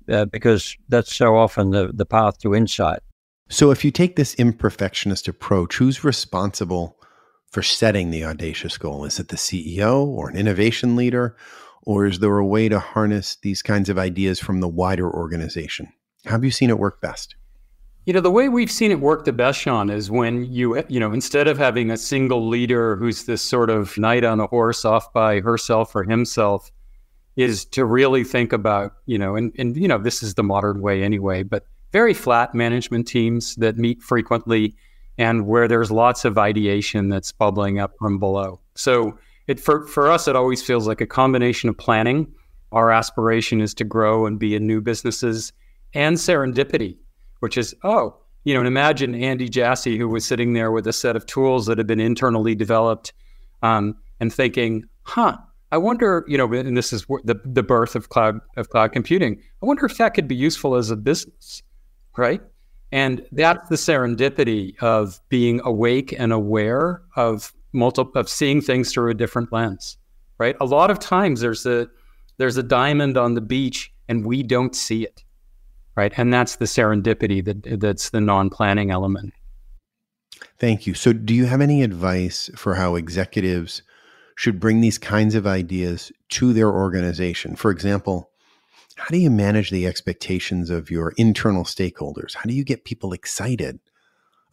uh, 0.10 0.26
because 0.26 0.76
that's 0.90 1.16
so 1.16 1.38
often 1.38 1.72
the 1.72 1.92
the 1.94 2.06
path 2.06 2.38
to 2.40 2.54
insight. 2.54 3.00
So, 3.52 3.72
if 3.72 3.84
you 3.84 3.90
take 3.90 4.16
this 4.16 4.36
imperfectionist 4.36 5.28
approach, 5.28 5.78
who's 5.78 6.04
responsible 6.04 7.00
for 7.52 7.64
setting 7.64 8.12
the 8.12 8.24
audacious 8.24 8.78
goal? 8.78 9.06
Is 9.06 9.20
it 9.20 9.30
the 9.30 9.36
CEO 9.36 10.06
or 10.06 10.30
an 10.30 10.38
innovation 10.38 10.96
leader? 10.96 11.36
Or 11.84 12.06
is 12.06 12.20
there 12.20 12.38
a 12.38 12.46
way 12.46 12.70
to 12.70 12.80
harness 12.80 13.38
these 13.42 13.64
kinds 13.64 13.90
of 13.90 13.98
ideas 13.98 14.40
from 14.40 14.60
the 14.60 14.68
wider 14.68 15.10
organization? 15.12 15.92
How 16.26 16.32
have 16.32 16.44
you 16.44 16.52
seen 16.52 16.70
it 16.70 16.78
work 16.78 17.02
best? 17.02 17.36
You 18.06 18.14
know, 18.14 18.22
the 18.22 18.32
way 18.32 18.50
we've 18.50 18.72
seen 18.72 18.92
it 18.92 19.00
work 19.00 19.26
the 19.26 19.34
best, 19.34 19.60
Sean, 19.60 19.90
is 19.90 20.12
when 20.12 20.46
you, 20.46 20.84
you 20.88 21.00
know, 21.00 21.12
instead 21.12 21.48
of 21.48 21.58
having 21.58 21.90
a 21.90 21.98
single 21.98 22.48
leader 22.48 22.96
who's 22.98 23.26
this 23.26 23.42
sort 23.42 23.70
of 23.70 23.98
knight 23.98 24.24
on 24.24 24.40
a 24.40 24.48
horse 24.48 24.86
off 24.86 25.12
by 25.14 25.40
herself 25.40 25.96
or 25.96 26.04
himself, 26.04 26.72
is 27.36 27.66
to 27.66 27.86
really 27.86 28.24
think 28.24 28.54
about, 28.54 28.94
you 29.06 29.18
know, 29.18 29.36
and, 29.36 29.54
and 29.58 29.78
you 29.78 29.88
know, 29.88 29.98
this 29.98 30.22
is 30.22 30.36
the 30.36 30.44
modern 30.44 30.82
way 30.82 31.04
anyway, 31.04 31.42
but 31.42 31.66
very 31.92 32.14
flat 32.14 32.54
management 32.54 33.08
teams 33.08 33.56
that 33.56 33.78
meet 33.78 34.02
frequently 34.02 34.76
and 35.18 35.48
where 35.48 35.68
there's 35.68 35.92
lots 35.92 36.26
of 36.26 36.38
ideation 36.38 37.10
that's 37.10 37.32
bubbling 37.32 37.80
up 37.80 37.92
from 38.00 38.20
below. 38.20 38.60
So 38.76 39.18
it 39.48 39.60
for, 39.60 39.86
for 39.88 40.10
us, 40.10 40.28
it 40.28 40.36
always 40.36 40.62
feels 40.62 40.88
like 40.88 41.02
a 41.02 41.08
combination 41.08 41.70
of 41.70 41.78
planning. 41.78 42.32
Our 42.72 42.92
aspiration 42.92 43.62
is 43.62 43.74
to 43.76 43.84
grow 43.84 44.26
and 44.26 44.40
be 44.40 44.56
in 44.56 44.68
new 44.68 44.80
businesses 44.80 45.52
and 45.94 46.16
serendipity, 46.18 46.98
which 47.40 47.58
is, 47.58 47.76
oh, 47.84 48.16
you 48.44 48.54
know, 48.54 48.62
and 48.62 48.68
imagine 48.68 49.16
Andy 49.16 49.50
Jassy, 49.50 49.98
who 49.98 50.08
was 50.08 50.26
sitting 50.26 50.54
there 50.54 50.72
with 50.72 50.88
a 50.88 50.94
set 50.94 51.16
of 51.16 51.26
tools 51.26 51.66
that 51.66 51.78
had 51.78 51.88
been 51.88 52.00
internally 52.00 52.56
developed 52.56 53.12
um, 53.62 53.96
and 54.20 54.32
thinking, 54.32 54.86
huh, 55.04 55.38
I 55.72 55.78
wonder, 55.78 56.26
you 56.28 56.38
know, 56.38 56.52
and 56.54 56.78
this 56.78 56.94
is 56.94 57.06
the, 57.24 57.40
the 57.44 57.64
birth 57.64 57.96
of 57.96 58.10
cloud 58.10 58.40
of 58.58 58.70
cloud 58.70 58.92
computing. 58.92 59.42
I 59.62 59.66
wonder 59.66 59.86
if 59.86 59.98
that 59.98 60.14
could 60.14 60.28
be 60.28 60.36
useful 60.36 60.76
as 60.76 60.90
a 60.90 60.96
business, 60.96 61.62
right? 62.18 62.42
And 62.92 63.26
that's 63.32 63.70
the 63.70 63.76
serendipity 63.76 64.78
of 64.82 65.20
being 65.30 65.62
awake 65.64 66.14
and 66.18 66.34
aware 66.34 67.02
of 67.16 67.54
multiple 67.72 68.20
of 68.20 68.28
seeing 68.28 68.62
things 68.62 68.92
through 68.92 69.12
a 69.12 69.14
different 69.14 69.54
lens. 69.54 69.98
Right? 70.38 70.56
A 70.62 70.66
lot 70.66 70.90
of 70.90 71.00
times 71.00 71.42
there's 71.42 71.66
a 71.66 71.88
there's 72.38 72.58
a 72.58 72.64
diamond 72.64 73.18
on 73.18 73.34
the 73.34 73.42
beach 73.42 73.94
and 74.08 74.26
we 74.26 74.42
don't 74.42 74.76
see 74.76 75.04
it. 75.04 75.24
Right? 75.96 76.14
And 76.18 76.34
that's 76.34 76.56
the 76.56 76.66
serendipity 76.66 77.44
that 77.46 77.80
that's 77.80 78.10
the 78.10 78.22
non-planning 78.22 78.90
element. 78.90 79.34
Thank 80.58 80.88
you. 80.88 80.94
So 80.94 81.14
do 81.14 81.34
you 81.34 81.46
have 81.46 81.62
any 81.62 81.84
advice 81.84 82.50
for 82.56 82.76
how 82.76 82.96
executives 82.96 83.82
should 84.36 84.60
bring 84.60 84.80
these 84.80 84.98
kinds 84.98 85.36
of 85.36 85.46
ideas 85.46 86.12
to 86.30 86.54
their 86.54 86.70
organization? 86.70 87.56
For 87.56 87.72
example, 87.72 88.29
how 89.00 89.08
do 89.10 89.18
you 89.18 89.30
manage 89.30 89.72
the 89.72 89.88
expectations 89.88 90.70
of 90.70 90.92
your 90.92 91.14
internal 91.18 91.64
stakeholders? 91.64 92.36
How 92.36 92.44
do 92.44 92.54
you 92.54 92.66
get 92.66 92.84
people 92.84 93.14
excited 93.14 93.80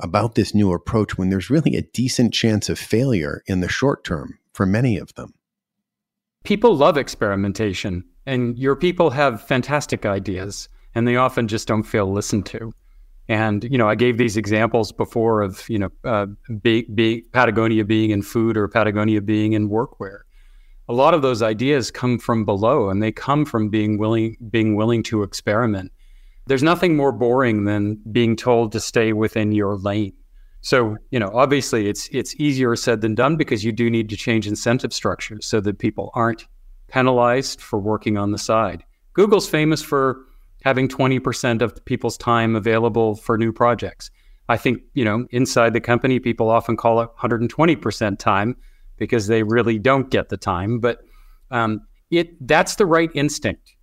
about 0.00 0.34
this 0.34 0.54
new 0.54 0.72
approach 0.72 1.18
when 1.18 1.30
there's 1.30 1.50
really 1.50 1.76
a 1.76 1.82
decent 1.82 2.32
chance 2.32 2.68
of 2.68 2.78
failure 2.78 3.42
in 3.46 3.60
the 3.60 3.68
short 3.68 4.04
term 4.04 4.38
for 4.52 4.64
many 4.64 4.98
of 4.98 5.12
them? 5.14 5.34
People 6.44 6.76
love 6.76 6.96
experimentation, 6.96 8.04
and 8.24 8.56
your 8.56 8.76
people 8.76 9.10
have 9.10 9.42
fantastic 9.42 10.06
ideas, 10.06 10.68
and 10.94 11.08
they 11.08 11.16
often 11.16 11.48
just 11.48 11.66
don't 11.66 11.82
feel 11.82 12.12
listened 12.12 12.46
to. 12.46 12.72
And 13.28 13.64
you 13.64 13.76
know, 13.76 13.88
I 13.88 13.96
gave 13.96 14.16
these 14.16 14.36
examples 14.36 14.92
before 14.92 15.42
of 15.42 15.68
you 15.68 15.80
know, 15.80 15.90
uh, 16.04 16.26
be, 16.62 16.82
be, 16.82 17.22
Patagonia 17.32 17.84
being 17.84 18.10
in 18.10 18.22
food 18.22 18.56
or 18.56 18.68
Patagonia 18.68 19.20
being 19.20 19.54
in 19.54 19.68
workwear 19.68 20.20
a 20.88 20.92
lot 20.92 21.14
of 21.14 21.22
those 21.22 21.42
ideas 21.42 21.90
come 21.90 22.18
from 22.18 22.44
below 22.44 22.88
and 22.90 23.02
they 23.02 23.12
come 23.12 23.44
from 23.44 23.68
being 23.68 23.98
willing 23.98 24.36
being 24.50 24.76
willing 24.76 25.02
to 25.04 25.22
experiment. 25.22 25.92
There's 26.46 26.62
nothing 26.62 26.96
more 26.96 27.12
boring 27.12 27.64
than 27.64 28.00
being 28.12 28.36
told 28.36 28.72
to 28.72 28.80
stay 28.80 29.12
within 29.12 29.52
your 29.52 29.76
lane. 29.76 30.12
So 30.60 30.96
you 31.10 31.18
know 31.18 31.30
obviously 31.34 31.88
it's 31.88 32.08
it's 32.12 32.34
easier 32.36 32.76
said 32.76 33.00
than 33.00 33.14
done 33.14 33.36
because 33.36 33.64
you 33.64 33.72
do 33.72 33.90
need 33.90 34.08
to 34.10 34.16
change 34.16 34.46
incentive 34.46 34.92
structures 34.92 35.46
so 35.46 35.60
that 35.60 35.78
people 35.78 36.10
aren't 36.14 36.46
penalized 36.88 37.60
for 37.60 37.78
working 37.78 38.16
on 38.16 38.30
the 38.30 38.38
side. 38.38 38.84
Google's 39.12 39.48
famous 39.48 39.82
for 39.82 40.24
having 40.62 40.88
20% 40.88 41.62
of 41.62 41.84
people's 41.84 42.18
time 42.18 42.56
available 42.56 43.14
for 43.14 43.38
new 43.38 43.52
projects. 43.52 44.10
I 44.48 44.56
think 44.56 44.82
you 44.94 45.04
know 45.04 45.26
inside 45.30 45.72
the 45.72 45.80
company 45.80 46.20
people 46.20 46.48
often 46.48 46.76
call 46.76 47.00
it 47.00 47.10
120% 47.18 48.18
time 48.18 48.56
because 48.96 49.26
they 49.26 49.42
really 49.42 49.78
don't 49.78 50.10
get 50.10 50.28
the 50.28 50.36
time. 50.36 50.78
But 50.80 51.00
um, 51.50 51.80
it 52.10 52.46
that's 52.46 52.76
the 52.76 52.86
right 52.86 53.10
instinct, 53.14 53.74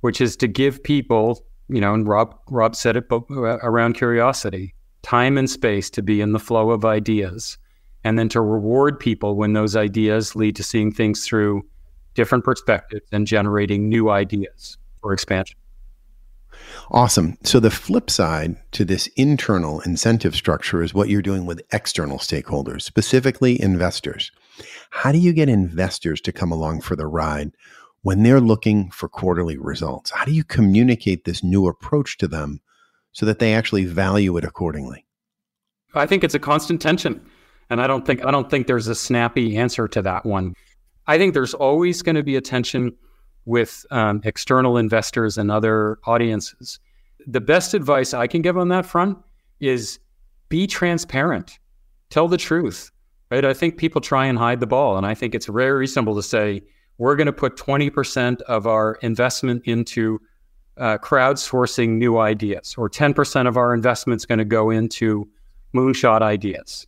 which 0.00 0.20
is 0.20 0.36
to 0.36 0.48
give 0.48 0.82
people, 0.82 1.44
you 1.68 1.80
know, 1.80 1.94
and 1.94 2.06
Rob 2.06 2.34
Rob 2.48 2.76
said 2.76 2.96
it 2.96 3.06
uh, 3.10 3.18
around 3.62 3.94
curiosity, 3.94 4.74
time 5.02 5.38
and 5.38 5.48
space 5.48 5.90
to 5.90 6.02
be 6.02 6.20
in 6.20 6.32
the 6.32 6.38
flow 6.38 6.70
of 6.70 6.84
ideas, 6.84 7.58
and 8.04 8.18
then 8.18 8.28
to 8.30 8.40
reward 8.40 8.98
people 8.98 9.36
when 9.36 9.52
those 9.52 9.76
ideas 9.76 10.36
lead 10.36 10.56
to 10.56 10.62
seeing 10.62 10.92
things 10.92 11.26
through 11.26 11.62
different 12.14 12.44
perspectives 12.44 13.06
and 13.12 13.26
generating 13.26 13.88
new 13.88 14.10
ideas 14.10 14.76
for 15.00 15.12
expansion. 15.12 15.56
Awesome. 16.90 17.38
So 17.44 17.60
the 17.60 17.70
flip 17.70 18.10
side 18.10 18.56
to 18.72 18.84
this 18.84 19.06
internal 19.16 19.80
incentive 19.80 20.34
structure 20.34 20.82
is 20.82 20.92
what 20.92 21.08
you're 21.08 21.22
doing 21.22 21.46
with 21.46 21.62
external 21.72 22.18
stakeholders, 22.18 22.82
specifically 22.82 23.60
investors. 23.60 24.32
How 24.90 25.12
do 25.12 25.18
you 25.18 25.32
get 25.32 25.48
investors 25.48 26.20
to 26.22 26.32
come 26.32 26.52
along 26.52 26.82
for 26.82 26.94
the 26.96 27.06
ride 27.06 27.52
when 28.02 28.22
they're 28.22 28.40
looking 28.40 28.90
for 28.90 29.08
quarterly 29.08 29.56
results? 29.56 30.10
How 30.10 30.24
do 30.24 30.32
you 30.32 30.44
communicate 30.44 31.24
this 31.24 31.42
new 31.42 31.66
approach 31.66 32.18
to 32.18 32.28
them 32.28 32.60
so 33.12 33.24
that 33.26 33.38
they 33.38 33.54
actually 33.54 33.84
value 33.84 34.36
it 34.36 34.44
accordingly? 34.44 35.06
I 35.94 36.06
think 36.06 36.22
it's 36.22 36.34
a 36.34 36.38
constant 36.38 36.80
tension. 36.80 37.24
And 37.70 37.80
I 37.80 37.86
don't 37.86 38.04
think 38.04 38.24
I 38.24 38.32
don't 38.32 38.50
think 38.50 38.66
there's 38.66 38.88
a 38.88 38.94
snappy 38.94 39.56
answer 39.56 39.86
to 39.88 40.02
that 40.02 40.26
one. 40.26 40.54
I 41.06 41.18
think 41.18 41.34
there's 41.34 41.54
always 41.54 42.02
going 42.02 42.16
to 42.16 42.22
be 42.22 42.36
a 42.36 42.40
tension 42.40 42.92
with 43.44 43.86
um, 43.90 44.20
external 44.24 44.76
investors 44.76 45.38
and 45.38 45.50
other 45.50 45.98
audiences. 46.04 46.78
The 47.26 47.40
best 47.40 47.74
advice 47.74 48.12
I 48.12 48.26
can 48.26 48.42
give 48.42 48.58
on 48.58 48.68
that 48.68 48.86
front 48.86 49.18
is 49.60 49.98
be 50.48 50.66
transparent. 50.66 51.58
tell 52.10 52.26
the 52.26 52.36
truth, 52.36 52.90
right? 53.30 53.44
I 53.44 53.54
think 53.54 53.76
people 53.76 54.00
try 54.00 54.26
and 54.26 54.38
hide 54.38 54.60
the 54.60 54.66
ball. 54.66 54.96
And 54.96 55.06
I 55.06 55.14
think 55.14 55.34
it's 55.34 55.46
very 55.46 55.72
reasonable 55.72 56.16
to 56.16 56.22
say, 56.22 56.62
we're 56.98 57.16
going 57.16 57.26
to 57.26 57.32
put 57.32 57.56
20% 57.56 58.42
of 58.42 58.66
our 58.66 58.98
investment 59.02 59.62
into 59.64 60.20
uh, 60.76 60.98
crowdsourcing 60.98 61.90
new 61.90 62.18
ideas, 62.18 62.74
or 62.76 62.88
10% 62.90 63.48
of 63.48 63.56
our 63.56 63.74
investment 63.74 64.20
is 64.20 64.26
going 64.26 64.38
to 64.38 64.44
go 64.44 64.70
into 64.70 65.28
moonshot 65.74 66.22
ideas. 66.22 66.86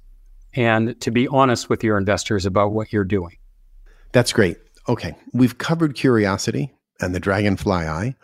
And 0.55 1.01
to 1.01 1.11
be 1.11 1.29
honest 1.29 1.71
with 1.71 1.83
your 1.83 1.97
investors 1.97 2.45
about 2.45 2.73
what 2.73 2.93
you're 2.93 3.05
doing. 3.05 3.37
That's 4.13 4.33
great. 4.33 4.59
Okay. 4.89 5.15
We've 5.33 5.57
covered 5.57 5.95
curiosity 5.95 6.73
and 7.01 7.15
the 7.15 7.21
dragonfly 7.21 7.87
eye. 7.87 8.15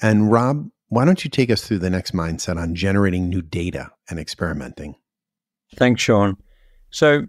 And 0.00 0.30
Rob, 0.30 0.68
why 0.88 1.04
don't 1.04 1.24
you 1.24 1.30
take 1.30 1.50
us 1.50 1.66
through 1.66 1.78
the 1.78 1.90
next 1.90 2.14
mindset 2.14 2.56
on 2.56 2.74
generating 2.74 3.28
new 3.28 3.42
data 3.42 3.90
and 4.08 4.18
experimenting? 4.18 4.96
Thanks, 5.76 6.02
Sean. 6.02 6.36
So, 6.90 7.26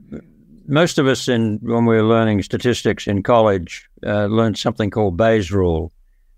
most 0.67 0.99
of 0.99 1.07
us, 1.07 1.27
in 1.27 1.59
when 1.61 1.85
we 1.85 1.95
were 1.95 2.03
learning 2.03 2.43
statistics 2.43 3.07
in 3.07 3.23
college, 3.23 3.89
uh, 4.05 4.25
learned 4.25 4.57
something 4.57 4.89
called 4.89 5.17
Bayes' 5.17 5.51
rule. 5.51 5.91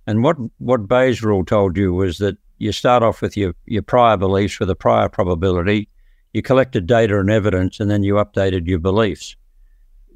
And 0.08 0.24
what 0.24 0.38
what 0.58 0.88
Bayes' 0.88 1.22
rule 1.22 1.46
told 1.46 1.78
you 1.78 1.94
was 1.94 2.18
that 2.18 2.38
you 2.58 2.72
start 2.72 3.04
off 3.04 3.22
with 3.22 3.36
your 3.36 3.54
your 3.66 3.82
prior 3.82 4.18
beliefs 4.18 4.60
with 4.60 4.70
a 4.70 4.76
prior 4.76 5.10
probability, 5.10 5.90
you 6.34 6.42
collected 6.42 6.88
data 6.88 7.20
and 7.20 7.30
evidence, 7.30 7.80
and 7.80 7.92
then 7.92 8.04
you 8.04 8.16
updated 8.16 8.68
your 8.68 8.80
beliefs. 8.80 9.36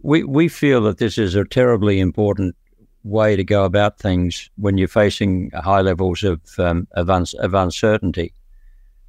We 0.01 0.23
we 0.23 0.47
feel 0.47 0.81
that 0.81 0.97
this 0.97 1.17
is 1.17 1.35
a 1.35 1.45
terribly 1.45 1.99
important 1.99 2.55
way 3.03 3.35
to 3.35 3.43
go 3.43 3.65
about 3.65 3.99
things 3.99 4.49
when 4.57 4.77
you're 4.77 4.87
facing 4.87 5.51
high 5.53 5.81
levels 5.81 6.23
of 6.23 6.39
um, 6.57 6.87
of, 6.91 7.09
un- 7.09 7.25
of, 7.39 7.53
uncertainty. 7.53 8.33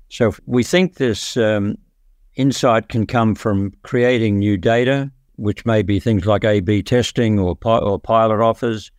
So 0.09 0.35
we 0.47 0.63
think 0.63 0.95
this 0.95 1.37
um, 1.37 1.79
insight 2.37 2.89
can 2.89 3.07
come 3.07 3.35
from 3.35 3.73
creating 3.83 4.39
new 4.39 4.57
data, 4.57 5.11
which 5.37 5.67
may 5.67 5.83
be 5.83 5.99
things 6.01 6.27
like 6.27 6.45
A/B 6.45 6.83
testing 6.83 7.39
or 7.39 7.57
pi- 7.57 7.79
or 7.79 7.99
pilot 7.99 8.41
offers. 8.41 8.91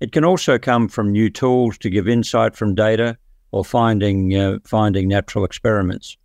It 0.00 0.12
can 0.12 0.24
also 0.24 0.58
come 0.58 0.88
from 0.88 1.12
new 1.12 1.30
tools 1.30 1.78
to 1.78 1.90
give 1.90 2.08
insight 2.08 2.56
from 2.56 2.74
data 2.74 3.16
or 3.50 3.64
finding 3.64 4.36
uh, 4.36 4.58
finding 4.64 5.08
natural 5.08 5.44
experiments. 5.44 6.16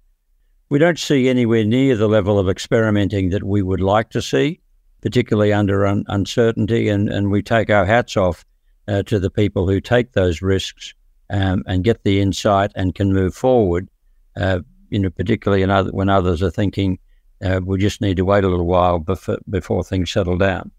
We 0.70 0.80
don't 0.80 1.00
see 1.00 1.30
anywhere 1.30 1.64
near 1.64 1.96
the 1.96 2.10
level 2.10 2.38
of 2.38 2.50
experimenting 2.50 3.30
that 3.30 3.44
we 3.44 3.62
would 3.62 3.82
like 3.82 4.10
to 4.12 4.22
see 4.22 4.60
particularly 5.02 5.54
under 5.54 5.86
un- 5.86 6.06
uncertainty. 6.08 6.90
And, 6.90 7.10
and 7.10 7.32
we 7.32 7.42
take 7.42 7.70
our 7.70 7.86
hats 7.86 8.18
off 8.18 8.46
uh, 8.88 9.04
to 9.04 9.20
the 9.20 9.30
people 9.30 9.68
who 9.68 9.80
take 9.80 10.14
those 10.14 10.42
risks 10.42 10.94
um, 11.30 11.64
and 11.68 11.84
get 11.84 12.04
the 12.04 12.22
insight 12.22 12.72
and 12.76 12.96
can 12.96 13.14
move 13.14 13.36
forward. 13.36 13.90
Uh, 14.36 14.60
you 14.90 15.00
know, 15.00 15.10
particularly 15.10 15.64
in 15.64 15.70
other, 15.70 15.92
when 15.92 16.10
others 16.10 16.42
are 16.42 16.52
thinking 16.52 17.00
uh, 17.44 17.62
we 17.64 17.78
just 17.78 18.02
need 18.02 18.18
to 18.18 18.26
wait 18.26 18.44
a 18.44 18.48
little 18.48 18.66
while 18.66 19.00
before, 19.00 19.38
before 19.50 19.84
things 19.84 20.12
settle 20.12 20.38
down. 20.38 20.72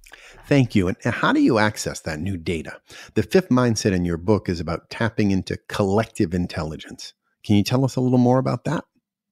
Thank 0.46 0.74
you. 0.74 0.88
And 0.88 0.96
how 1.04 1.32
do 1.32 1.40
you 1.40 1.58
access 1.58 2.00
that 2.00 2.18
new 2.18 2.36
data? 2.36 2.80
The 3.14 3.22
fifth 3.22 3.48
mindset 3.48 3.92
in 3.92 4.04
your 4.04 4.16
book 4.16 4.48
is 4.48 4.58
about 4.58 4.90
tapping 4.90 5.30
into 5.30 5.58
collective 5.68 6.34
intelligence. 6.34 7.12
Can 7.44 7.56
you 7.56 7.62
tell 7.62 7.84
us 7.84 7.96
a 7.96 8.00
little 8.00 8.18
more 8.18 8.38
about 8.38 8.64
that? 8.64 8.84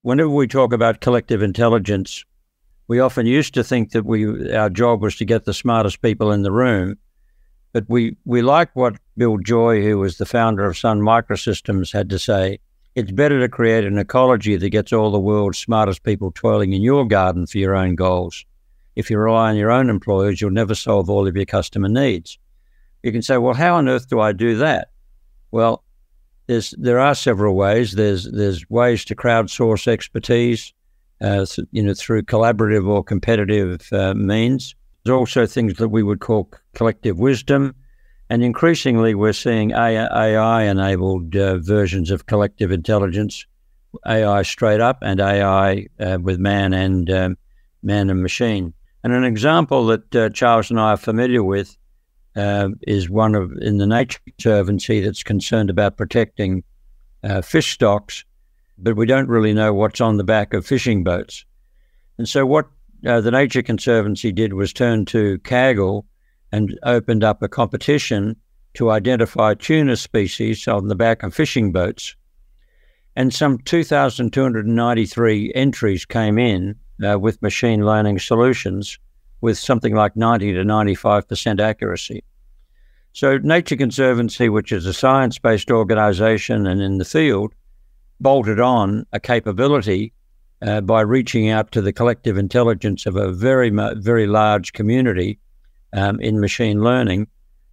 Whenever 0.03 0.31
we 0.31 0.47
talk 0.47 0.73
about 0.73 1.01
collective 1.01 1.43
intelligence, 1.43 2.25
we 2.87 3.01
often 3.01 3.27
used 3.27 3.55
to 3.55 3.65
think 3.65 3.91
that 3.91 4.05
we 4.05 4.53
our 4.55 4.71
job 4.71 5.03
was 5.03 5.17
to 5.17 5.25
get 5.25 5.45
the 5.45 5.55
smartest 5.55 6.01
people 6.03 6.31
in 6.31 6.43
the 6.43 6.53
room, 6.53 6.97
but 7.73 7.85
we 7.89 8.17
we 8.25 8.43
like 8.43 8.75
what 8.77 8.97
Bill 9.17 9.39
Joy, 9.39 9.83
who 9.83 9.99
was 9.99 10.19
the 10.19 10.27
founder 10.27 10.65
of 10.65 10.79
Sun 10.79 11.01
Microsystems, 11.01 11.93
had 11.93 12.09
to 12.11 12.19
say. 12.21 12.61
It's 12.97 13.13
better 13.13 13.39
to 13.41 13.49
create 13.49 13.85
an 13.85 13.99
ecology 13.99 14.57
that 14.57 14.71
gets 14.71 14.93
all 14.93 15.11
the 15.11 15.21
world's 15.21 15.59
smartest 15.59 16.03
people 16.03 16.33
toiling 16.33 16.73
in 16.73 16.81
your 16.81 17.07
garden 17.07 17.47
for 17.47 17.59
your 17.59 17.77
own 17.77 17.95
goals. 17.95 18.45
If 18.97 19.11
you 19.11 19.19
rely 19.19 19.51
on 19.51 19.57
your 19.57 19.71
own 19.71 19.91
employees, 19.91 20.41
you'll 20.41 20.51
never 20.51 20.75
solve 20.75 21.11
all 21.11 21.29
of 21.29 21.37
your 21.37 21.45
customer 21.45 21.89
needs. 21.89 22.39
You 23.03 23.13
can 23.13 23.21
say, 23.21 23.37
well, 23.37 23.53
how 23.53 23.77
on 23.77 23.89
earth 23.89 24.09
do 24.09 24.19
I 24.19 24.33
do 24.33 24.57
that? 24.57 24.89
Well, 25.51 25.85
there's 26.47 26.71
there 26.79 26.99
are 26.99 27.15
several 27.15 27.55
ways. 27.55 27.93
There's 27.93 28.25
there's 28.33 28.69
ways 28.71 29.05
to 29.05 29.15
crowdsource 29.15 29.87
expertise 29.87 30.73
uh, 31.21 31.47
you 31.73 31.83
know, 31.83 31.95
through 31.95 32.23
collaborative 32.23 32.89
or 32.89 33.05
competitive 33.05 33.93
uh, 33.93 34.15
means. 34.15 34.75
There's 35.05 35.17
also 35.17 35.47
things 35.47 35.75
that 35.75 35.89
we 35.89 36.03
would 36.03 36.21
call 36.21 36.51
collective 36.75 37.19
wisdom. 37.19 37.75
And 38.29 38.43
increasingly, 38.43 39.15
we're 39.15 39.33
seeing 39.33 39.73
AI 39.73 40.63
enabled 40.65 41.37
uh, 41.37 41.59
versions 41.59 42.11
of 42.11 42.27
collective 42.27 42.73
intelligence, 42.73 43.47
AI 44.07 44.43
straight 44.43 44.81
up, 44.81 44.99
and 45.03 45.21
AI 45.21 45.87
uh, 46.01 46.19
with 46.21 46.39
man 46.39 46.73
and 46.73 47.11
um, 47.11 47.39
man 47.83 48.11
and 48.11 48.23
machine. 48.23 48.73
And 49.05 49.13
an 49.13 49.25
example 49.25 49.87
that 49.87 50.17
uh, 50.17 50.29
Charles 50.31 50.71
and 50.71 50.81
I 50.81 50.93
are 50.93 50.97
familiar 50.97 51.45
with 51.45 51.77
uh, 52.35 52.71
is 52.83 53.09
one 53.09 53.35
of 53.35 53.53
in 53.61 53.79
the 53.79 53.87
Nature 53.87 54.19
Conservancy 54.27 55.01
that's 55.01 55.23
concerned 55.23 55.71
about 55.71 55.97
protecting 55.97 56.65
fish 57.43 57.73
stocks 57.73 58.25
but 58.79 58.97
we 58.97 59.07
don't 59.07 59.29
really 59.29 59.53
know 59.53 59.73
what's 59.73 60.01
on 60.01 60.17
the 60.17 60.25
back 60.25 60.53
of 60.53 60.67
fishing 60.67 61.03
boats. 61.03 61.45
And 62.19 62.29
so, 62.29 62.45
what 62.47 62.67
uh, 63.07 63.21
the 63.21 63.31
Nature 63.31 63.63
Conservancy 63.63 64.33
did 64.33 64.53
was 64.53 64.73
turn 64.73 65.05
to 65.07 65.39
Kaggle 65.39 66.05
and 66.57 66.79
opened 66.85 67.23
up 67.23 67.43
a 67.43 67.49
competition 67.49 68.35
to 68.73 68.91
identify 68.91 69.53
tuna 69.53 69.95
species 69.95 70.67
on 70.67 70.89
the 70.89 70.95
back 70.95 71.23
of 71.23 71.35
fishing 71.35 71.71
boats. 71.71 72.17
And 73.15 73.33
some 73.35 73.59
2,293 73.59 75.53
entries 75.55 76.07
came 76.07 76.39
in 76.39 76.75
uh, 77.07 77.19
with 77.19 77.43
machine 77.43 77.85
learning 77.85 78.21
solutions 78.21 78.99
with 79.43 79.59
something 79.59 79.95
like 79.95 80.17
90 80.17 80.55
to 80.55 80.65
95% 80.65 81.61
accuracy. 81.61 82.25
So, 83.13 83.37
Nature 83.37 83.77
Conservancy, 83.77 84.49
which 84.49 84.73
is 84.73 84.87
a 84.87 84.95
science 84.95 85.39
based 85.39 85.71
organization 85.71 86.67
and 86.67 86.81
in 86.81 86.97
the 86.97 87.05
field, 87.05 87.53
bolted 88.19 88.61
on 88.61 89.05
a 89.13 89.21
capability 89.21 90.15
uh, 90.63 90.81
by 90.81 91.03
reaching 91.03 91.51
out 91.51 91.71
to 91.73 91.83
the 91.83 91.93
collective 91.93 92.39
intelligence 92.39 93.05
of 93.05 93.15
a 93.15 93.31
very, 93.31 93.69
very 93.69 94.27
large 94.27 94.73
community 94.73 95.39
um, 95.97 96.21
in 96.21 96.39
machine 96.39 96.83
learning, 96.83 97.27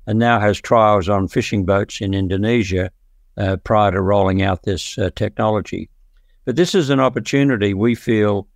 and 0.07 0.17
now 0.17 0.39
has 0.39 0.59
trials 0.59 1.09
on 1.09 1.27
fishing 1.27 1.65
boats 1.65 2.01
in 2.01 2.13
Indonesia 2.13 2.89
uh, 3.37 3.57
prior 3.57 3.91
to 3.91 4.01
rolling 4.01 4.41
out 4.41 4.63
this 4.63 4.97
uh, 4.97 5.09
technology. 5.15 5.89
But 6.45 6.55
this 6.55 6.73
is 6.73 6.89
an 6.89 6.99
opportunity 6.99 7.73
we 7.73 7.95
feel. 7.95 8.47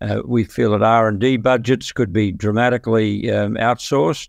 Uh, 0.00 0.20
we 0.26 0.44
feel 0.44 0.72
that 0.72 0.82
R 0.82 1.08
and 1.08 1.18
D 1.18 1.38
budgets 1.38 1.92
could 1.92 2.12
be 2.12 2.30
dramatically 2.30 3.30
um, 3.32 3.54
outsourced. 3.54 4.28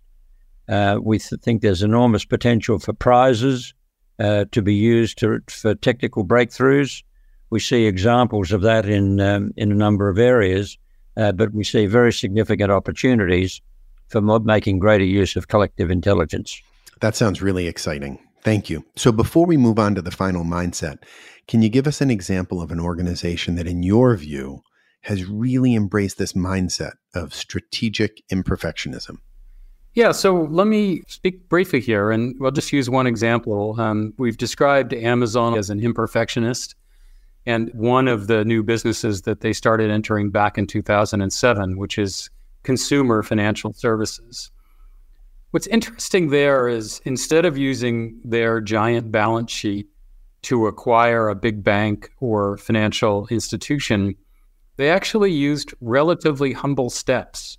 Uh, 0.70 1.00
we 1.02 1.20
th- 1.20 1.42
think 1.42 1.62
there's 1.62 1.84
enormous 1.84 2.26
potential 2.26 2.80
for 2.80 2.94
prizes 2.94 3.74
uh, 4.20 4.46
to 4.52 4.62
be 4.62 4.74
used 4.74 5.18
to, 5.20 5.42
for 5.50 5.76
technical 5.76 6.26
breakthroughs. 6.26 7.04
We 7.50 7.60
see 7.60 7.86
examples 7.86 8.52
of 8.52 8.62
that 8.62 8.86
in 8.86 9.20
um, 9.20 9.52
in 9.58 9.72
a 9.72 9.76
number 9.76 10.10
of 10.10 10.18
areas, 10.18 10.78
uh, 11.18 11.32
but 11.32 11.54
we 11.54 11.63
see 11.63 11.86
very 11.86 12.13
significant 12.13 12.72
opportunities 12.72 13.62
for 14.08 14.22
making 14.22 14.80
greater 14.80 15.04
use 15.04 15.36
of 15.36 15.48
collective 15.48 15.91
intelligence. 15.91 16.62
That 17.02 17.15
sounds 17.15 17.41
really 17.41 17.67
exciting. 17.67 18.20
Thank 18.41 18.70
you. 18.70 18.86
So 18.96 19.12
before 19.12 19.46
we 19.46 19.58
move 19.58 19.78
on 19.78 19.96
to 19.96 20.02
the 20.02 20.12
final 20.12 20.43
mindset, 20.43 21.00
can 21.48 21.62
you 21.62 21.70
give 21.70 21.88
us 21.88 22.02
an 22.02 22.12
example 22.12 22.62
of 22.62 22.72
an 22.72 22.80
organization 22.80 23.56
that, 23.56 23.67
in 23.67 23.84
your 23.84 24.15
view, 24.15 24.62
has 25.02 25.26
really 25.26 25.76
embraced 25.76 26.17
this 26.17 26.34
mindset 26.34 26.93
of 27.13 27.34
strategic 27.34 28.22
imperfectionism? 28.30 29.17
Yeah, 29.93 30.12
so 30.12 30.43
let 30.52 30.67
me 30.67 31.02
speak 31.08 31.50
briefly 31.50 31.80
here, 31.80 32.12
and 32.12 32.36
I'll 32.43 32.52
just 32.52 32.72
use 32.72 32.89
one 32.89 33.08
example. 33.08 33.76
Um, 33.80 34.13
we've 34.17 34.38
described 34.38 34.93
Amazon 34.93 35.58
as 35.58 35.70
an 35.70 35.80
imperfectionist, 35.80 36.76
and 37.46 37.72
one 37.74 38.08
of 38.08 38.28
the 38.28 38.46
new 38.46 38.62
businesses 38.62 39.24
that 39.24 39.41
they 39.41 39.54
started 39.54 39.89
entering 39.89 40.30
back 40.30 40.58
in 40.58 40.67
2007, 40.67 41.78
which 41.78 41.98
is 41.98 42.30
consumer 42.67 43.23
financial 43.23 43.71
services. 43.73 44.51
What's 45.51 45.67
interesting 45.67 46.30
there 46.30 46.67
is 46.67 47.01
instead 47.06 47.45
of 47.45 47.58
using 47.58 48.19
their 48.23 48.60
giant 48.60 49.12
balance 49.12 49.51
sheet 49.51 49.88
to 50.43 50.67
acquire 50.67 51.30
a 51.30 51.36
big 51.36 51.63
bank 51.63 52.10
or 52.19 52.58
financial 52.58 53.27
institution, 53.32 54.15
they 54.75 54.89
actually 54.89 55.32
used 55.32 55.73
relatively 55.80 56.51
humble 56.51 56.89
steps 56.89 57.58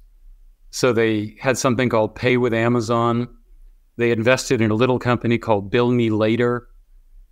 so 0.70 0.92
they 0.92 1.36
had 1.40 1.56
something 1.56 1.88
called 1.88 2.14
Pay 2.14 2.36
with 2.36 2.52
Amazon. 2.52 3.28
They 3.96 4.10
invested 4.10 4.60
in 4.60 4.70
a 4.70 4.74
little 4.74 4.98
company 4.98 5.38
called 5.38 5.70
Bill 5.70 5.90
Me 5.90 6.10
Later. 6.10 6.68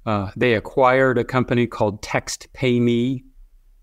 Uh, 0.07 0.31
they 0.37 0.55
acquired 0.55 1.19
a 1.19 1.25
company 1.25 1.67
called 1.67 2.03
Text 2.03 2.49
Pay 2.55 2.81
Me. 2.81 3.25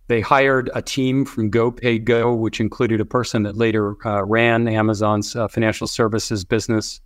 They 0.08 0.22
hired 0.22 0.70
a 0.76 0.82
team 0.82 1.26
from 1.26 1.50
GoPago, 1.50 2.38
which 2.38 2.60
included 2.60 3.00
a 3.00 3.06
person 3.06 3.44
that 3.44 3.56
later 3.56 3.96
uh, 4.06 4.24
ran 4.26 4.68
Amazon's 4.68 5.36
uh, 5.36 5.48
financial 5.48 5.88
services 5.88 6.44
business. 6.44 7.00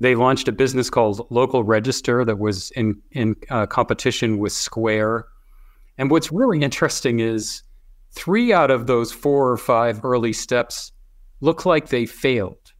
They 0.00 0.14
launched 0.14 0.48
a 0.48 0.52
business 0.52 0.90
called 0.90 1.26
Local 1.30 1.64
Register 1.64 2.24
that 2.24 2.38
was 2.38 2.70
in, 2.72 3.00
in 3.12 3.36
uh, 3.50 3.66
competition 3.66 4.38
with 4.38 4.52
Square. 4.52 5.26
And 5.98 6.10
what's 6.10 6.32
really 6.32 6.62
interesting 6.62 7.20
is 7.20 7.62
three 8.12 8.52
out 8.52 8.70
of 8.70 8.86
those 8.86 9.12
four 9.12 9.50
or 9.50 9.56
five 9.56 10.04
early 10.04 10.32
steps 10.32 10.92
look 11.40 11.66
like 11.66 11.88
they 11.88 12.06
failed. 12.06 12.72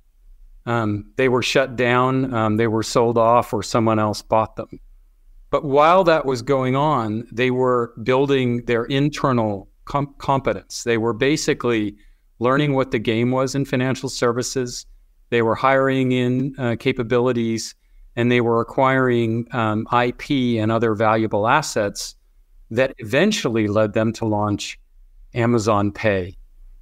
Um, 0.64 1.12
they 1.16 1.28
were 1.28 1.42
shut 1.42 1.76
down, 1.76 2.32
um, 2.34 2.56
they 2.56 2.66
were 2.66 2.82
sold 2.82 3.18
off, 3.18 3.52
or 3.52 3.62
someone 3.62 3.98
else 3.98 4.22
bought 4.22 4.56
them. 4.56 4.80
But 5.50 5.64
while 5.64 6.04
that 6.04 6.26
was 6.26 6.42
going 6.42 6.76
on, 6.76 7.26
they 7.32 7.50
were 7.50 7.94
building 8.02 8.64
their 8.66 8.84
internal 8.84 9.68
com- 9.84 10.14
competence. 10.18 10.84
They 10.84 10.98
were 10.98 11.14
basically 11.14 11.96
learning 12.38 12.74
what 12.74 12.90
the 12.90 12.98
game 12.98 13.30
was 13.30 13.54
in 13.54 13.64
financial 13.64 14.08
services. 14.08 14.86
They 15.30 15.42
were 15.42 15.54
hiring 15.54 16.12
in 16.12 16.54
uh, 16.58 16.76
capabilities 16.78 17.74
and 18.16 18.30
they 18.30 18.40
were 18.40 18.60
acquiring 18.60 19.46
um, 19.52 19.86
IP 19.92 20.30
and 20.60 20.72
other 20.72 20.94
valuable 20.94 21.46
assets 21.46 22.14
that 22.70 22.94
eventually 22.98 23.68
led 23.68 23.92
them 23.92 24.12
to 24.14 24.24
launch 24.24 24.78
Amazon 25.34 25.92
Pay 25.92 26.36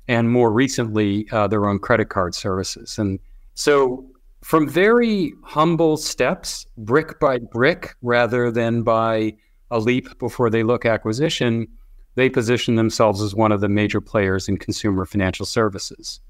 and 0.09 0.31
more 0.31 0.53
recently 0.53 1.29
uh, 1.31 1.47
their 1.47 1.69
own 1.69 1.79
credit 1.79 2.09
card 2.09 2.35
services. 2.35 2.99
And 2.99 3.19
so, 3.55 4.07
from 4.47 4.69
very 4.69 5.35
humble 5.43 5.97
steps, 5.97 6.69
brick 6.79 7.19
by 7.19 7.37
brick, 7.37 7.97
rather 8.01 8.49
than 8.49 8.85
by 8.85 9.33
a 9.73 9.81
leap 9.81 10.17
before 10.21 10.51
they 10.51 10.63
look 10.63 10.87
acquisition, 10.87 11.67
they 12.15 12.31
position 12.31 12.77
themselves 12.77 13.21
as 13.21 13.35
one 13.35 13.51
of 13.51 13.61
the 13.61 13.69
major 13.69 14.01
players 14.01 14.49
in 14.49 14.57
consumer 14.57 15.05
financial 15.05 15.47
services. 15.47 16.21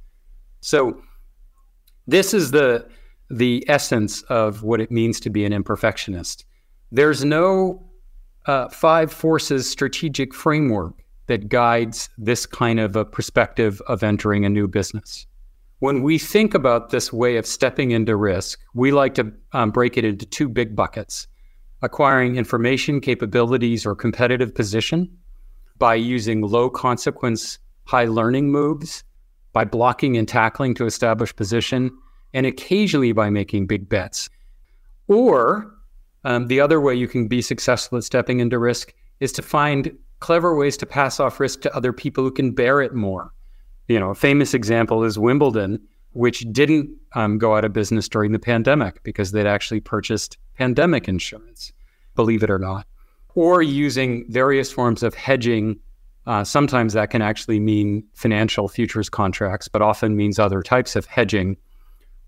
So, 0.62 0.98
this 2.06 2.32
is 2.32 2.52
the 2.52 2.88
the 3.28 3.62
essence 3.68 4.22
of 4.30 4.62
what 4.62 4.80
it 4.80 4.90
means 4.90 5.20
to 5.20 5.28
be 5.28 5.44
an 5.44 5.52
imperfectionist. 5.52 6.44
There's 6.90 7.22
no 7.22 7.86
uh, 8.46 8.70
five 8.70 9.12
forces 9.12 9.68
strategic 9.68 10.32
framework 10.32 10.94
that 11.26 11.50
guides 11.50 12.08
this 12.16 12.46
kind 12.46 12.80
of 12.80 12.96
a 12.96 13.04
perspective 13.04 13.82
of 13.86 14.02
entering 14.02 14.46
a 14.46 14.48
new 14.48 14.66
business. 14.66 15.26
When 15.78 16.02
we 16.02 16.18
think 16.18 16.54
about 16.54 16.88
this 16.88 17.12
way 17.12 17.36
of 17.36 17.44
stepping 17.44 17.90
into 17.90 18.16
risk, 18.16 18.58
we 18.72 18.92
like 18.92 19.14
to 19.16 19.30
um, 19.52 19.70
break 19.70 19.98
it 19.98 20.04
into 20.04 20.24
two 20.24 20.48
big 20.48 20.74
buckets 20.74 21.28
acquiring 21.82 22.36
information 22.36 23.02
capabilities 23.02 23.84
or 23.84 23.94
competitive 23.94 24.54
position 24.54 25.14
by 25.78 25.94
using 25.94 26.40
low 26.40 26.70
consequence, 26.70 27.58
high 27.84 28.06
learning 28.06 28.50
moves, 28.50 29.04
by 29.52 29.62
blocking 29.62 30.16
and 30.16 30.26
tackling 30.26 30.74
to 30.74 30.86
establish 30.86 31.36
position, 31.36 31.90
and 32.32 32.46
occasionally 32.46 33.12
by 33.12 33.28
making 33.28 33.66
big 33.66 33.88
bets. 33.90 34.30
Or 35.06 35.70
um, 36.24 36.46
the 36.46 36.60
other 36.60 36.80
way 36.80 36.94
you 36.94 37.06
can 37.06 37.28
be 37.28 37.42
successful 37.42 37.98
at 37.98 38.04
stepping 38.04 38.40
into 38.40 38.58
risk 38.58 38.94
is 39.20 39.32
to 39.32 39.42
find 39.42 39.94
clever 40.20 40.56
ways 40.56 40.78
to 40.78 40.86
pass 40.86 41.20
off 41.20 41.38
risk 41.38 41.60
to 41.60 41.76
other 41.76 41.92
people 41.92 42.24
who 42.24 42.30
can 42.30 42.52
bear 42.52 42.80
it 42.80 42.94
more. 42.94 43.32
You 43.88 44.00
know, 44.00 44.10
a 44.10 44.14
famous 44.14 44.54
example 44.54 45.04
is 45.04 45.18
Wimbledon, 45.18 45.80
which 46.12 46.40
didn't 46.50 46.90
um, 47.14 47.38
go 47.38 47.56
out 47.56 47.64
of 47.64 47.72
business 47.72 48.08
during 48.08 48.32
the 48.32 48.38
pandemic 48.38 49.02
because 49.02 49.32
they'd 49.32 49.46
actually 49.46 49.80
purchased 49.80 50.38
pandemic 50.56 51.08
insurance, 51.08 51.72
believe 52.14 52.42
it 52.42 52.50
or 52.50 52.58
not, 52.58 52.86
or 53.34 53.62
using 53.62 54.24
various 54.30 54.72
forms 54.72 55.02
of 55.02 55.14
hedging. 55.14 55.78
Uh, 56.26 56.42
sometimes 56.42 56.94
that 56.94 57.10
can 57.10 57.22
actually 57.22 57.60
mean 57.60 58.02
financial 58.14 58.66
futures 58.66 59.08
contracts, 59.08 59.68
but 59.68 59.82
often 59.82 60.16
means 60.16 60.38
other 60.38 60.62
types 60.62 60.96
of 60.96 61.06
hedging 61.06 61.56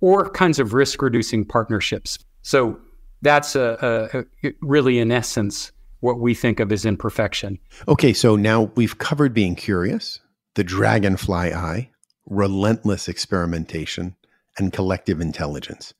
or 0.00 0.30
kinds 0.30 0.60
of 0.60 0.74
risk 0.74 1.02
reducing 1.02 1.44
partnerships. 1.44 2.18
So 2.42 2.78
that's 3.22 3.56
a, 3.56 4.08
a, 4.12 4.48
a 4.48 4.52
really, 4.60 5.00
in 5.00 5.10
essence, 5.10 5.72
what 6.00 6.20
we 6.20 6.34
think 6.34 6.60
of 6.60 6.70
as 6.70 6.84
imperfection. 6.84 7.58
Okay, 7.88 8.12
so 8.12 8.36
now 8.36 8.70
we've 8.76 8.98
covered 8.98 9.34
being 9.34 9.56
curious, 9.56 10.20
the 10.58 10.64
dragonfly 10.64 11.54
eye, 11.54 11.88
relentless 12.26 13.06
experimentation, 13.06 14.16
and 14.58 14.72
collective 14.72 15.20
intelligence. 15.20 15.94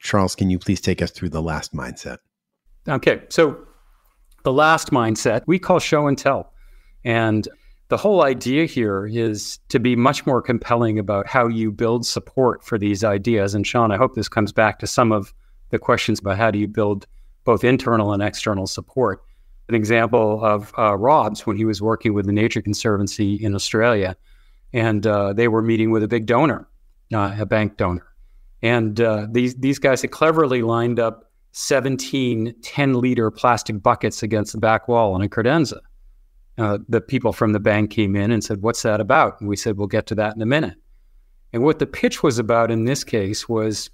Charles, 0.00 0.34
can 0.34 0.50
you 0.50 0.58
please 0.58 0.80
take 0.80 1.00
us 1.00 1.12
through 1.12 1.28
the 1.28 1.40
last 1.40 1.72
mindset? 1.72 2.18
Okay, 2.88 3.22
so 3.28 3.64
the 4.42 4.52
last 4.52 4.90
mindset 4.90 5.42
we 5.46 5.56
call 5.56 5.78
show 5.78 6.08
and 6.08 6.18
tell. 6.18 6.52
And 7.04 7.46
the 7.90 7.96
whole 7.96 8.24
idea 8.24 8.64
here 8.64 9.06
is 9.06 9.60
to 9.68 9.78
be 9.78 9.94
much 9.94 10.26
more 10.26 10.42
compelling 10.42 10.98
about 10.98 11.28
how 11.28 11.46
you 11.46 11.70
build 11.70 12.04
support 12.04 12.64
for 12.64 12.78
these 12.78 13.04
ideas. 13.04 13.54
And 13.54 13.64
Sean, 13.64 13.92
I 13.92 13.98
hope 13.98 14.16
this 14.16 14.28
comes 14.28 14.50
back 14.50 14.80
to 14.80 14.86
some 14.88 15.12
of 15.12 15.32
the 15.70 15.78
questions 15.78 16.18
about 16.18 16.38
how 16.38 16.50
do 16.50 16.58
you 16.58 16.66
build 16.66 17.06
both 17.44 17.62
internal 17.62 18.12
and 18.12 18.20
external 18.20 18.66
support 18.66 19.22
an 19.72 19.76
example 19.76 20.44
of 20.44 20.72
uh, 20.78 20.96
Rob's 20.96 21.46
when 21.46 21.56
he 21.56 21.64
was 21.64 21.80
working 21.80 22.14
with 22.14 22.26
the 22.26 22.32
Nature 22.32 22.60
Conservancy 22.60 23.34
in 23.34 23.54
Australia, 23.54 24.16
and 24.72 25.06
uh, 25.06 25.32
they 25.32 25.48
were 25.48 25.62
meeting 25.62 25.90
with 25.90 26.02
a 26.02 26.08
big 26.08 26.26
donor, 26.26 26.68
uh, 27.14 27.36
a 27.38 27.46
bank 27.46 27.76
donor, 27.76 28.06
and 28.62 29.00
uh, 29.00 29.26
these 29.30 29.54
these 29.56 29.78
guys 29.78 30.02
had 30.02 30.10
cleverly 30.10 30.62
lined 30.62 31.00
up 31.00 31.30
17 31.52 32.54
10 32.62 32.94
liter 32.94 33.30
plastic 33.30 33.82
buckets 33.82 34.22
against 34.22 34.52
the 34.52 34.58
back 34.58 34.88
wall 34.88 35.16
in 35.16 35.22
a 35.22 35.28
credenza. 35.28 35.78
Uh, 36.58 36.78
the 36.88 37.00
people 37.00 37.32
from 37.32 37.52
the 37.52 37.60
bank 37.60 37.90
came 37.90 38.14
in 38.14 38.30
and 38.30 38.44
said, 38.44 38.62
"What's 38.62 38.82
that 38.82 39.00
about?" 39.00 39.40
And 39.40 39.48
we 39.48 39.56
said, 39.56 39.78
"We'll 39.78 39.86
get 39.86 40.06
to 40.08 40.14
that 40.16 40.36
in 40.36 40.42
a 40.42 40.46
minute." 40.46 40.76
And 41.52 41.62
what 41.62 41.78
the 41.78 41.86
pitch 41.86 42.22
was 42.22 42.38
about 42.38 42.70
in 42.70 42.84
this 42.84 43.04
case 43.04 43.48
was, 43.48 43.90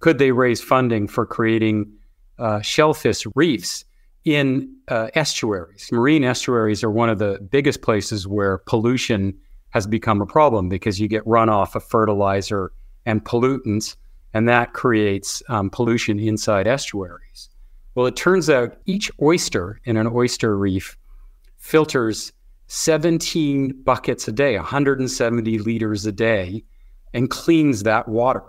could 0.00 0.18
they 0.18 0.32
raise 0.32 0.62
funding 0.62 1.06
for 1.06 1.26
creating 1.26 1.92
uh, 2.38 2.60
shellfish 2.62 3.26
reefs? 3.34 3.84
In 4.24 4.74
uh, 4.88 5.08
estuaries. 5.14 5.88
Marine 5.92 6.24
estuaries 6.24 6.84
are 6.84 6.90
one 6.90 7.08
of 7.08 7.18
the 7.18 7.38
biggest 7.50 7.82
places 7.82 8.26
where 8.26 8.58
pollution 8.58 9.34
has 9.70 9.86
become 9.86 10.20
a 10.20 10.26
problem 10.26 10.68
because 10.68 11.00
you 11.00 11.08
get 11.08 11.24
runoff 11.24 11.74
of 11.74 11.82
fertilizer 11.82 12.72
and 13.04 13.24
pollutants, 13.24 13.96
and 14.32 14.48
that 14.48 14.74
creates 14.74 15.42
um, 15.48 15.70
pollution 15.70 16.20
inside 16.20 16.66
estuaries. 16.66 17.48
Well, 17.94 18.06
it 18.06 18.16
turns 18.16 18.48
out 18.48 18.76
each 18.86 19.10
oyster 19.20 19.80
in 19.84 19.96
an 19.96 20.06
oyster 20.06 20.56
reef 20.56 20.96
filters 21.58 22.32
17 22.68 23.82
buckets 23.82 24.28
a 24.28 24.32
day, 24.32 24.56
170 24.56 25.58
liters 25.58 26.06
a 26.06 26.12
day, 26.12 26.64
and 27.12 27.28
cleans 27.28 27.82
that 27.82 28.08
water. 28.08 28.42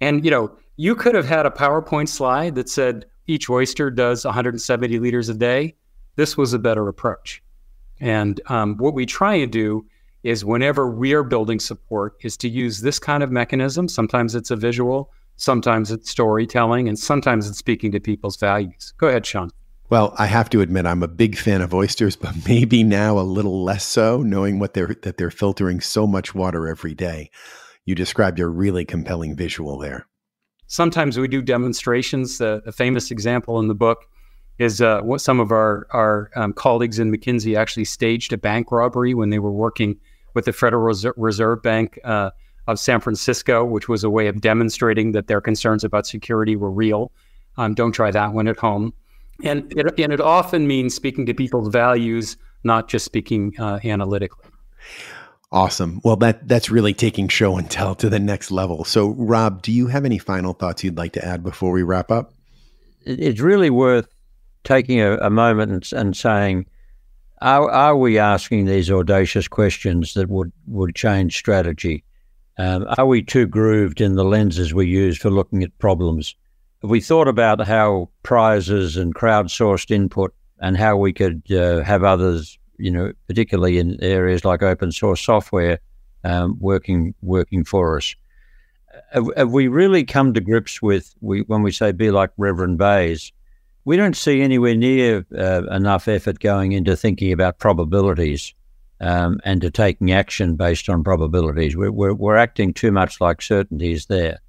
And, 0.00 0.24
you 0.24 0.30
know, 0.30 0.56
you 0.76 0.94
could 0.94 1.14
have 1.14 1.26
had 1.26 1.44
a 1.44 1.50
PowerPoint 1.50 2.08
slide 2.08 2.54
that 2.54 2.68
said, 2.68 3.06
each 3.26 3.48
oyster 3.48 3.90
does 3.90 4.24
170 4.24 4.98
liters 4.98 5.28
a 5.28 5.34
day. 5.34 5.74
This 6.16 6.36
was 6.36 6.52
a 6.52 6.58
better 6.58 6.88
approach. 6.88 7.42
And 8.00 8.40
um, 8.46 8.76
what 8.76 8.94
we 8.94 9.06
try 9.06 9.34
and 9.34 9.50
do 9.50 9.86
is 10.22 10.44
whenever 10.44 10.90
we 10.90 11.12
are 11.12 11.22
building 11.22 11.60
support 11.60 12.16
is 12.22 12.36
to 12.38 12.48
use 12.48 12.80
this 12.80 12.98
kind 12.98 13.22
of 13.22 13.30
mechanism. 13.30 13.88
Sometimes 13.88 14.34
it's 14.34 14.50
a 14.50 14.56
visual, 14.56 15.12
sometimes 15.36 15.90
it's 15.90 16.10
storytelling, 16.10 16.88
and 16.88 16.98
sometimes 16.98 17.48
it's 17.48 17.58
speaking 17.58 17.92
to 17.92 18.00
people's 18.00 18.36
values. 18.36 18.94
Go 18.96 19.08
ahead, 19.08 19.26
Sean. 19.26 19.50
Well, 19.90 20.14
I 20.18 20.26
have 20.26 20.48
to 20.50 20.62
admit 20.62 20.86
I'm 20.86 21.02
a 21.02 21.08
big 21.08 21.36
fan 21.36 21.60
of 21.60 21.74
oysters, 21.74 22.16
but 22.16 22.34
maybe 22.48 22.82
now 22.82 23.18
a 23.18 23.20
little 23.20 23.62
less 23.62 23.84
so, 23.84 24.22
knowing 24.22 24.58
what 24.58 24.74
they're 24.74 24.96
that 25.02 25.18
they're 25.18 25.30
filtering 25.30 25.80
so 25.80 26.06
much 26.06 26.34
water 26.34 26.68
every 26.68 26.94
day. 26.94 27.30
You 27.84 27.94
described 27.94 28.40
a 28.40 28.48
really 28.48 28.86
compelling 28.86 29.36
visual 29.36 29.78
there. 29.78 30.06
Sometimes 30.74 31.16
we 31.16 31.28
do 31.28 31.40
demonstrations. 31.40 32.40
A 32.40 32.72
famous 32.72 33.12
example 33.12 33.60
in 33.60 33.68
the 33.68 33.76
book 33.76 34.10
is 34.58 34.80
uh, 34.80 35.02
what 35.02 35.20
some 35.20 35.38
of 35.38 35.52
our 35.52 35.86
our 35.92 36.32
um, 36.34 36.52
colleagues 36.52 36.98
in 36.98 37.12
McKinsey 37.12 37.56
actually 37.56 37.84
staged 37.84 38.32
a 38.32 38.36
bank 38.36 38.72
robbery 38.72 39.14
when 39.14 39.30
they 39.30 39.38
were 39.38 39.52
working 39.52 40.00
with 40.34 40.46
the 40.46 40.52
Federal 40.52 40.82
Reserve 41.16 41.62
Bank 41.62 42.00
uh, 42.02 42.32
of 42.66 42.80
San 42.80 42.98
Francisco, 42.98 43.64
which 43.64 43.88
was 43.88 44.02
a 44.02 44.10
way 44.10 44.26
of 44.26 44.40
demonstrating 44.40 45.12
that 45.12 45.28
their 45.28 45.40
concerns 45.40 45.84
about 45.84 46.08
security 46.08 46.56
were 46.56 46.72
real. 46.72 47.12
Um, 47.56 47.74
don't 47.74 47.92
try 47.92 48.10
that 48.10 48.32
one 48.32 48.48
at 48.48 48.56
home. 48.56 48.92
And 49.44 49.72
it, 49.76 50.00
and 50.00 50.12
it 50.12 50.20
often 50.20 50.66
means 50.66 50.92
speaking 50.92 51.24
to 51.26 51.34
people's 51.34 51.68
values, 51.68 52.36
not 52.64 52.88
just 52.88 53.04
speaking 53.04 53.54
uh, 53.60 53.78
analytically. 53.84 54.50
Awesome. 55.54 56.00
Well, 56.02 56.16
that 56.16 56.48
that's 56.48 56.68
really 56.68 56.92
taking 56.92 57.28
show 57.28 57.56
and 57.56 57.70
tell 57.70 57.94
to 57.94 58.10
the 58.10 58.18
next 58.18 58.50
level. 58.50 58.82
So, 58.82 59.10
Rob, 59.10 59.62
do 59.62 59.70
you 59.70 59.86
have 59.86 60.04
any 60.04 60.18
final 60.18 60.52
thoughts 60.52 60.82
you'd 60.82 60.96
like 60.96 61.12
to 61.12 61.24
add 61.24 61.44
before 61.44 61.70
we 61.70 61.84
wrap 61.84 62.10
up? 62.10 62.34
It's 63.06 63.38
really 63.38 63.70
worth 63.70 64.08
taking 64.64 65.00
a, 65.00 65.16
a 65.18 65.30
moment 65.30 65.70
and, 65.70 65.92
and 65.92 66.16
saying, 66.16 66.66
are, 67.40 67.70
are, 67.70 67.96
we 67.96 68.18
asking 68.18 68.64
these 68.64 68.90
audacious 68.90 69.46
questions 69.46 70.14
that 70.14 70.28
would, 70.28 70.50
would 70.66 70.96
change 70.96 71.36
strategy? 71.36 72.02
Um, 72.58 72.86
are 72.98 73.06
we 73.06 73.22
too 73.22 73.46
grooved 73.46 74.00
in 74.00 74.16
the 74.16 74.24
lenses 74.24 74.74
we 74.74 74.88
use 74.88 75.18
for 75.18 75.30
looking 75.30 75.62
at 75.62 75.78
problems? 75.78 76.34
Have 76.82 76.90
we 76.90 77.00
thought 77.00 77.28
about 77.28 77.64
how 77.64 78.08
prizes 78.24 78.96
and 78.96 79.14
crowdsourced 79.14 79.92
input 79.92 80.34
and 80.58 80.76
how 80.76 80.96
we 80.96 81.12
could 81.12 81.44
uh, 81.52 81.84
have 81.84 82.02
others 82.02 82.58
you 82.78 82.90
know, 82.90 83.12
particularly 83.26 83.78
in 83.78 84.02
areas 84.02 84.44
like 84.44 84.62
open 84.62 84.92
source 84.92 85.20
software, 85.20 85.78
um, 86.24 86.56
working 86.60 87.14
working 87.22 87.64
for 87.64 87.96
us. 87.96 88.14
Have, 89.12 89.26
have, 89.36 89.50
we 89.50 89.68
really 89.68 90.04
come 90.04 90.34
to 90.34 90.40
grips 90.40 90.80
with 90.80 91.14
we, 91.20 91.40
when 91.42 91.62
we 91.62 91.72
say 91.72 91.92
be 91.92 92.10
like 92.10 92.30
Reverend 92.36 92.78
Bayes? 92.78 93.32
We 93.84 93.96
don't 93.96 94.16
see 94.16 94.40
anywhere 94.40 94.74
near 94.74 95.26
uh, 95.36 95.64
enough 95.70 96.08
effort 96.08 96.38
going 96.38 96.72
into 96.72 96.96
thinking 96.96 97.32
about 97.32 97.58
probabilities. 97.58 98.54
um, 99.00 99.40
and 99.44 99.60
to 99.60 99.70
taking 99.70 100.12
action 100.12 100.56
based 100.56 100.88
on 100.88 101.04
probabilities. 101.04 101.76
We're, 101.76 101.92
we're, 101.92 102.14
we're 102.14 102.36
acting 102.36 102.72
too 102.72 102.92
much 102.92 103.20
like 103.20 103.42
certainties 103.42 104.06
there. 104.06 104.40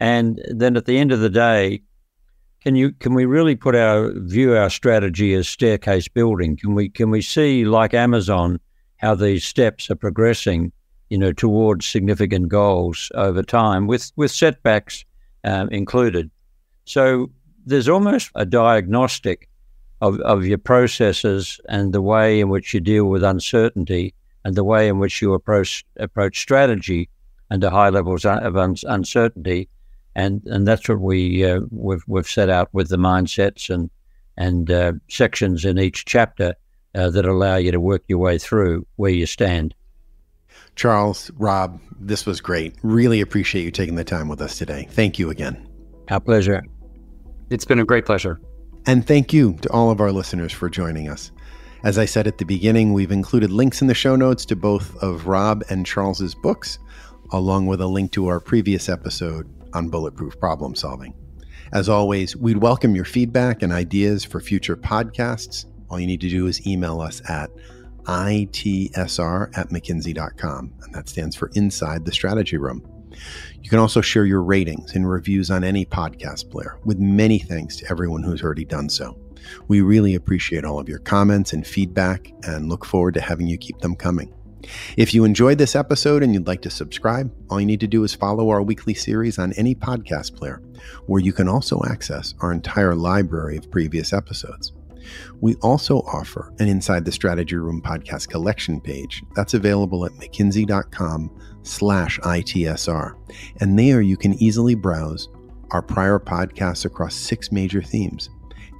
And 0.00 0.40
then 0.48 0.76
at 0.76 0.86
the 0.86 0.98
end 0.98 1.12
of 1.12 1.20
the 1.20 1.30
day, 1.30 1.82
can 2.60 2.74
you 2.74 2.92
can 2.92 3.14
we 3.14 3.24
really 3.24 3.56
put 3.56 3.74
our 3.74 4.12
view 4.14 4.54
our 4.54 4.70
strategy 4.70 5.34
as 5.34 5.48
staircase 5.48 6.08
building? 6.08 6.56
Can 6.56 6.74
we 6.74 6.88
can 6.88 7.10
we 7.10 7.22
see 7.22 7.64
like 7.64 7.94
Amazon 7.94 8.60
how 8.98 9.14
these 9.14 9.44
steps 9.44 9.90
are 9.90 9.96
progressing, 9.96 10.72
you 11.08 11.16
know, 11.16 11.32
towards 11.32 11.86
significant 11.86 12.48
goals 12.48 13.10
over 13.14 13.42
time 13.42 13.86
with 13.86 14.12
with 14.16 14.30
setbacks 14.30 15.04
um, 15.44 15.68
included? 15.70 16.30
So 16.84 17.30
there's 17.64 17.88
almost 17.88 18.30
a 18.34 18.44
diagnostic 18.44 19.48
of, 20.00 20.18
of 20.20 20.46
your 20.46 20.58
processes 20.58 21.60
and 21.68 21.92
the 21.92 22.02
way 22.02 22.40
in 22.40 22.48
which 22.48 22.74
you 22.74 22.80
deal 22.80 23.06
with 23.06 23.22
uncertainty 23.22 24.14
and 24.44 24.54
the 24.54 24.64
way 24.64 24.88
in 24.88 24.98
which 24.98 25.20
you 25.22 25.32
approach 25.34 25.84
approach 25.96 26.40
strategy 26.40 27.08
under 27.50 27.70
high 27.70 27.90
levels 27.90 28.24
of 28.24 28.56
un- 28.56 28.76
uncertainty 28.86 29.68
and 30.20 30.44
and 30.46 30.68
that's 30.68 30.88
what 30.88 31.00
we 31.00 31.44
uh, 31.44 31.60
we've 31.70 32.04
we've 32.06 32.28
set 32.28 32.50
out 32.50 32.68
with 32.72 32.88
the 32.88 32.98
mindsets 32.98 33.70
and 33.70 33.90
and 34.36 34.70
uh, 34.70 34.92
sections 35.08 35.64
in 35.64 35.78
each 35.78 36.04
chapter 36.04 36.54
uh, 36.94 37.10
that 37.10 37.24
allow 37.24 37.56
you 37.56 37.72
to 37.72 37.80
work 37.80 38.02
your 38.08 38.18
way 38.18 38.38
through 38.38 38.86
where 38.96 39.10
you 39.10 39.26
stand. 39.26 39.74
Charles, 40.76 41.30
Rob, 41.36 41.80
this 41.98 42.26
was 42.26 42.40
great. 42.40 42.74
Really 42.82 43.20
appreciate 43.20 43.64
you 43.64 43.70
taking 43.70 43.96
the 43.96 44.04
time 44.04 44.28
with 44.28 44.40
us 44.40 44.56
today. 44.56 44.86
Thank 44.90 45.18
you 45.18 45.30
again. 45.30 45.66
Our 46.10 46.20
pleasure. 46.20 46.62
It's 47.50 47.64
been 47.64 47.80
a 47.80 47.84
great 47.84 48.06
pleasure. 48.06 48.40
And 48.86 49.06
thank 49.06 49.32
you 49.32 49.54
to 49.62 49.70
all 49.70 49.90
of 49.90 50.00
our 50.00 50.12
listeners 50.12 50.52
for 50.52 50.70
joining 50.70 51.08
us. 51.08 51.32
As 51.84 51.98
I 51.98 52.04
said 52.04 52.26
at 52.26 52.38
the 52.38 52.44
beginning, 52.44 52.92
we've 52.92 53.12
included 53.12 53.50
links 53.50 53.82
in 53.82 53.88
the 53.88 53.94
show 53.94 54.16
notes 54.16 54.44
to 54.46 54.56
both 54.56 54.96
of 55.02 55.26
Rob 55.26 55.62
and 55.70 55.84
Charles's 55.84 56.34
books, 56.34 56.78
along 57.32 57.66
with 57.66 57.80
a 57.80 57.86
link 57.86 58.12
to 58.12 58.28
our 58.28 58.40
previous 58.40 58.88
episode 58.88 59.48
on 59.74 59.88
bulletproof 59.88 60.38
problem 60.38 60.74
solving. 60.74 61.14
As 61.72 61.88
always, 61.88 62.36
we'd 62.36 62.58
welcome 62.58 62.96
your 62.96 63.04
feedback 63.04 63.62
and 63.62 63.72
ideas 63.72 64.24
for 64.24 64.40
future 64.40 64.76
podcasts. 64.76 65.66
All 65.88 66.00
you 66.00 66.06
need 66.06 66.20
to 66.22 66.28
do 66.28 66.46
is 66.46 66.66
email 66.66 67.00
us 67.00 67.22
at 67.28 67.50
itsr 68.04 69.56
at 69.56 69.68
mckinsey.com, 69.68 70.72
and 70.80 70.94
that 70.94 71.08
stands 71.08 71.36
for 71.36 71.50
Inside 71.54 72.04
the 72.04 72.12
Strategy 72.12 72.56
Room. 72.56 72.84
You 73.62 73.68
can 73.68 73.78
also 73.78 74.00
share 74.00 74.24
your 74.24 74.42
ratings 74.42 74.94
and 74.94 75.08
reviews 75.08 75.50
on 75.50 75.62
any 75.64 75.84
podcast 75.84 76.50
player, 76.50 76.78
with 76.84 76.98
many 76.98 77.38
thanks 77.38 77.76
to 77.76 77.90
everyone 77.90 78.22
who's 78.22 78.42
already 78.42 78.64
done 78.64 78.88
so. 78.88 79.18
We 79.68 79.80
really 79.80 80.14
appreciate 80.14 80.64
all 80.64 80.78
of 80.78 80.88
your 80.88 80.98
comments 80.98 81.52
and 81.52 81.66
feedback 81.66 82.32
and 82.44 82.68
look 82.68 82.84
forward 82.84 83.14
to 83.14 83.20
having 83.20 83.46
you 83.46 83.58
keep 83.58 83.78
them 83.78 83.96
coming. 83.96 84.32
If 84.96 85.14
you 85.14 85.24
enjoyed 85.24 85.58
this 85.58 85.76
episode 85.76 86.22
and 86.22 86.34
you'd 86.34 86.46
like 86.46 86.62
to 86.62 86.70
subscribe, 86.70 87.32
all 87.48 87.60
you 87.60 87.66
need 87.66 87.80
to 87.80 87.86
do 87.86 88.04
is 88.04 88.14
follow 88.14 88.50
our 88.50 88.62
weekly 88.62 88.94
series 88.94 89.38
on 89.38 89.52
any 89.54 89.74
podcast 89.74 90.36
player, 90.36 90.62
where 91.06 91.20
you 91.20 91.32
can 91.32 91.48
also 91.48 91.80
access 91.88 92.34
our 92.40 92.52
entire 92.52 92.94
library 92.94 93.56
of 93.56 93.70
previous 93.70 94.12
episodes. 94.12 94.72
We 95.40 95.54
also 95.56 95.98
offer 96.00 96.52
an 96.58 96.68
Inside 96.68 97.04
the 97.04 97.12
Strategy 97.12 97.56
Room 97.56 97.80
podcast 97.80 98.28
collection 98.28 98.80
page 98.80 99.22
that's 99.34 99.54
available 99.54 100.04
at 100.04 100.12
mckinsey.com 100.12 101.30
slash 101.62 102.18
ITSR. 102.20 103.14
And 103.60 103.78
there 103.78 104.02
you 104.02 104.16
can 104.16 104.34
easily 104.34 104.74
browse 104.74 105.28
our 105.70 105.82
prior 105.82 106.18
podcasts 106.18 106.84
across 106.84 107.14
six 107.14 107.52
major 107.52 107.82
themes, 107.82 108.28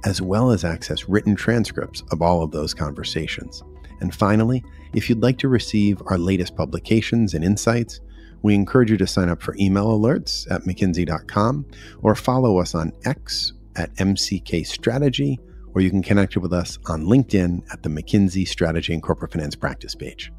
as 0.05 0.21
well 0.21 0.51
as 0.51 0.63
access 0.63 1.07
written 1.07 1.35
transcripts 1.35 2.03
of 2.11 2.21
all 2.21 2.43
of 2.43 2.51
those 2.51 2.73
conversations. 2.73 3.63
And 3.99 4.13
finally, 4.13 4.63
if 4.93 5.09
you'd 5.09 5.21
like 5.21 5.37
to 5.39 5.47
receive 5.47 6.01
our 6.07 6.17
latest 6.17 6.55
publications 6.55 7.33
and 7.33 7.43
insights, 7.43 8.01
we 8.41 8.55
encourage 8.55 8.91
you 8.91 8.97
to 8.97 9.07
sign 9.07 9.29
up 9.29 9.41
for 9.41 9.55
email 9.59 9.87
alerts 9.87 10.49
at 10.51 10.63
mckinsey.com 10.63 11.65
or 12.01 12.15
follow 12.15 12.59
us 12.59 12.73
on 12.75 12.91
X 13.05 13.53
at 13.75 13.93
MCK 13.95 14.65
Strategy, 14.65 15.39
or 15.73 15.81
you 15.81 15.89
can 15.89 16.03
connect 16.03 16.35
with 16.35 16.53
us 16.53 16.77
on 16.87 17.03
LinkedIn 17.03 17.61
at 17.71 17.83
the 17.83 17.89
McKinsey 17.89 18.47
Strategy 18.47 18.93
and 18.93 19.03
Corporate 19.03 19.31
Finance 19.31 19.55
Practice 19.55 19.95
page. 19.95 20.31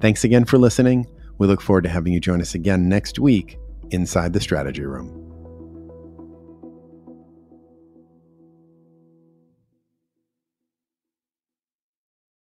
Thanks 0.00 0.24
again 0.24 0.44
for 0.44 0.58
listening. 0.58 1.06
We 1.38 1.46
look 1.46 1.60
forward 1.60 1.84
to 1.84 1.90
having 1.90 2.12
you 2.12 2.20
join 2.20 2.40
us 2.40 2.54
again 2.54 2.88
next 2.88 3.18
week 3.18 3.58
inside 3.90 4.32
the 4.32 4.40
Strategy 4.40 4.84
Room. 4.84 5.29